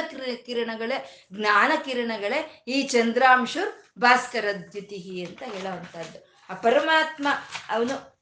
[0.46, 6.32] ಕಿರಣಗಳೇ, ಜ್ಞಾನ ಕಿರಣಗಳೇ ಈ ಚಂದ್ರಾಂಶುರ್ ಭಾಸ್ಕರ ದ್ಯುತಿಹಿ ಅಂತ ಹೇಳುವಂಥದ್ದು.
[6.50, 7.28] ಆ ಪರಮಾತ್ಮ
[7.70, 8.12] ಅವನು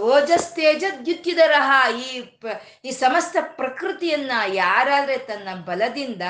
[0.00, 2.38] ಓಜಸ್ತೇಜ ದ್ಯುತ್ಯುದರಹ ಈ
[2.84, 6.22] ಈ ಸಮಸ್ತ ಪ್ರಕೃತಿಯನ್ನ ಯಾರಾದ್ರೆ ತನ್ನ ಬಲದಿಂದ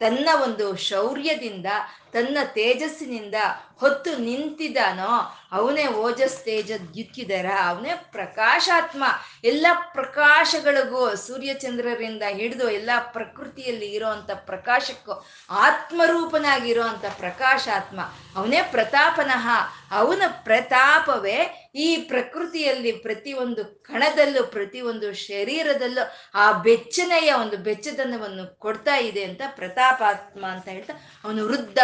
[0.00, 1.66] ತನ್ನ ಒಂದು ಶೌರ್ಯದಿಂದ,
[2.12, 3.34] ತನ್ನ ತೇಜಸ್ಸಿನಿಂದ
[3.80, 5.12] ಹೊತ್ತು ನಿಂತಿದ್ದಾನೋ
[5.52, 9.04] ಅವನೇ ಓಜಸ್ ತೇಜ ದ್ಯುತ್ಯುದರ ಅವನೇ ಪ್ರಕಾಶಾತ್ಮ.
[9.44, 15.12] ಎಲ್ಲ ಪ್ರಕಾಶಗಳಿಗೂ ಸೂರ್ಯಚಂದ್ರರಿಂದ ಹಿಡಿದು ಎಲ್ಲ ಪ್ರಕೃತಿಯಲ್ಲಿ ಇರೋವಂಥ ಪ್ರಕಾಶಕ್ಕೂ
[15.50, 18.00] ಆತ್ಮರೂಪನಾಗಿರೋ ಅಂಥ ಪ್ರಕಾಶಾತ್ಮ.
[18.36, 19.48] ಅವನೇ ಪ್ರತಾಪನಃ
[19.90, 29.42] ಅವನ ಪ್ರತಾಪವೇ ಈ ಪ್ರಕೃತಿಯಲ್ಲಿ ಪ್ರತಿಯೊಂದು ಕಣದಲ್ಲೂ, ಪ್ರತಿಯೊಂದು ಶರೀರದಲ್ಲೂ ಆ ಬೆಚ್ಚನೆಯ ಒಂದು ಬೆಚ್ಚದನವನ್ನು ಕೊಡ್ತಾ ಇದೆ ಅಂತ
[29.92, 30.92] ಪ್ರತಾಪಾತ್ಮ ಅಂತ ಹೇಳ್ತಾ
[31.24, 31.78] ಅವನು ವೃದ್ಧ,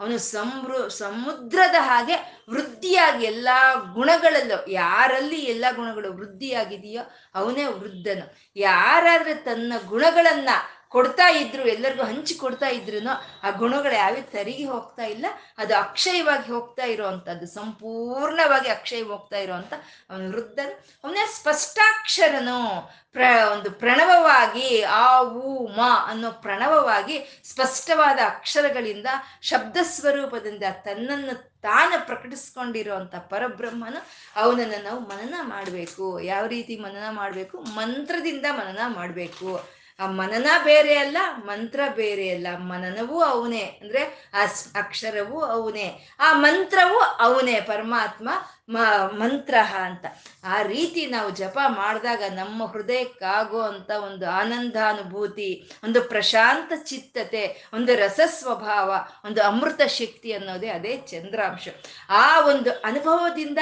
[0.00, 3.48] ಅವನು ಸಮೃ ಸಮುದ್ರದ ಹಾಗೆ ವೃದ್ಧಿಯಾಗಿ ಎಲ್ಲ
[3.94, 7.02] ಗುಣಗಳಲ್ಲೂ, ಯಾರಲ್ಲಿ ಎಲ್ಲ ಗುಣಗಳು ವೃದ್ಧಿಯಾಗಿದೆಯೋ
[7.34, 8.50] ಅವನೇ ವೃದ್ಧನು.
[8.56, 10.48] ಯಾರಾದ್ರೆ ತನ್ನ ಗುಣಗಳನ್ನ
[10.88, 13.08] ಕೊಡ್ತಾ ಇದ್ರು, ಎಲ್ಲರಿಗೂ ಹಂಚಿ ಕೊಡ್ತಾ ಇದ್ರು
[13.42, 15.26] ಆ ಗುಣಗಳು ಯಾವ ತರಿಗೆ ಹೋಗ್ತಾ ಇಲ್ಲ.
[15.58, 19.72] ಅದು ಅಕ್ಷಯವಾಗಿ ಹೋಗ್ತಾ ಇರುವಂತದ್ದು ಸಂಪೂರ್ಣವಾಗಿ ಅಕ್ಷಯ ಹೋಗ್ತಾ ಇರುವಂತ
[20.10, 20.86] ಅವನ ವೃದ್ಧನು.
[21.04, 23.22] ಅವನೇ ಸ್ಪಷ್ಟಾಕ್ಷರನು, ಪ್ರ,
[23.52, 29.06] ಒಂದು ಪ್ರಣವವಾಗಿ ಆ, ಊ, ಮ ಅನ್ನೋ ಪ್ರಣವವಾಗಿ ಸ್ಪಷ್ಟವಾದ ಅಕ್ಷರಗಳಿಂದ,
[29.42, 36.20] ಶಬ್ದ ಸ್ವರೂಪದಿಂದ ತನ್ನನ್ನು ತಾನು ಪ್ರಕಟಿಸ್ಕೊಂಡಿರುವಂಥ ಪರಬ್ರಹ್ಮನು ಅವನನ್ನು ನಾವು ಮನನ ಮಾಡಬೇಕು.
[36.20, 37.58] ಯಾವ ರೀತಿ ಮನನ ಮಾಡಬೇಕು?
[37.58, 39.77] ಮಂತ್ರದಿಂದ ಮನನ ಮಾಡಬೇಕು.
[40.00, 42.46] ಆ ಮನನ ಬೇರೆ ಅಲ್ಲ, ಮಂತ್ರ ಬೇರೆ ಅಲ್ಲ.
[42.56, 43.60] ಮನನವೂ ಅವನೇ.
[43.60, 44.44] ಅಂದ್ರೆ ಆ
[44.74, 46.08] ಅಕ್ಷರವೂ ಅವನೇ.
[46.20, 48.28] ಆ ಮಂತ್ರವೂ ಅವನೇ, ಪರಮಾತ್ಮ
[48.68, 48.76] ಮ
[49.10, 50.06] ಮಂತ್ರ ಅಂತ.
[50.44, 58.20] ಆ ರೀತಿ ನಾವು ಜಪ ಮಾಡಿದಾಗ ನಮ್ಮ ಹೃದಯಕ್ಕಾಗೋ ಅಂತ ಒಂದು ಆನಂದಾನುಭೂತಿ, ಒಂದು ಪ್ರಶಾಂತ ಚಿತ್ತತೆ, ಒಂದು ರಸ
[58.26, 58.94] ಸ್ವಭಾವ
[59.24, 61.68] ಒಂದು ಅಮೃತ ಶಕ್ತಿ ಅನ್ನೋದೇ ಅದೇ ಚಂದ್ರಾಂಶ.
[62.08, 63.58] ಆ ಒಂದು ಅನುಭವದಿಂದ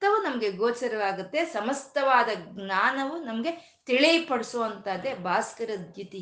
[0.00, 1.40] ಸಮಸ್ತವು ನಮಗೆ ಗೋಚರವಾಗುತ್ತೆ.
[1.44, 3.52] ಸಮಸ್ತವಾದ ಜ್ಞಾನವು ನಮಗೆ
[3.86, 6.20] ತಿಳಿಪಡಿಸುವಂಥದ್ದೇ ಭಾಸ್ಕರ ದ್ಯುತಿ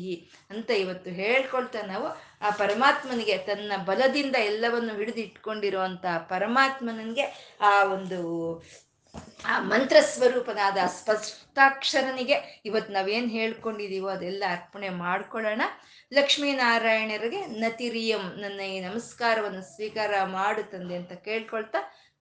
[0.49, 2.07] ಅಂತ ಇವತ್ತು ಹೇಳ್ಕೊಳ್ತಾ ನಾವು.
[2.41, 7.25] ಆ ಪರಮಾತ್ಮನಿಗೆ ತನ್ನ ಬಲದಿಂದ ಎಲ್ಲವನ್ನು ಹಿಡಿದು ಇಟ್ಕೊಂಡಿರುವಂಥ ಪರಮಾತ್ಮನಿಗೆ
[7.61, 8.19] ಆ ಒಂದು
[9.45, 15.63] ಆ ಮಂತ್ರ ಸ್ವರೂಪನಾದ ಸ್ಪಷ್ಟಾಕ್ಷರನಿಗೆ ಇವತ್ತು ನಾವೇನು ಹೇಳ್ಕೊಂಡಿದ್ದೀವೋ ಅದೆಲ್ಲ ಅರ್ಪಣೆ ಮಾಡ್ಕೊಳ್ಳೋಣ.
[16.13, 21.79] ಲಕ್ಷ್ಮೀನಾರಾಯಣರಿಗೆ ನತಿರಿಯಂ ನನ್ನ ಈ ನಮಸ್ಕಾರವನ್ನು ಸ್ವೀಕಾರ ಮಾಡು ತಂದೆ ಅಂತ ಕೇಳ್ಕೊಳ್ತಾ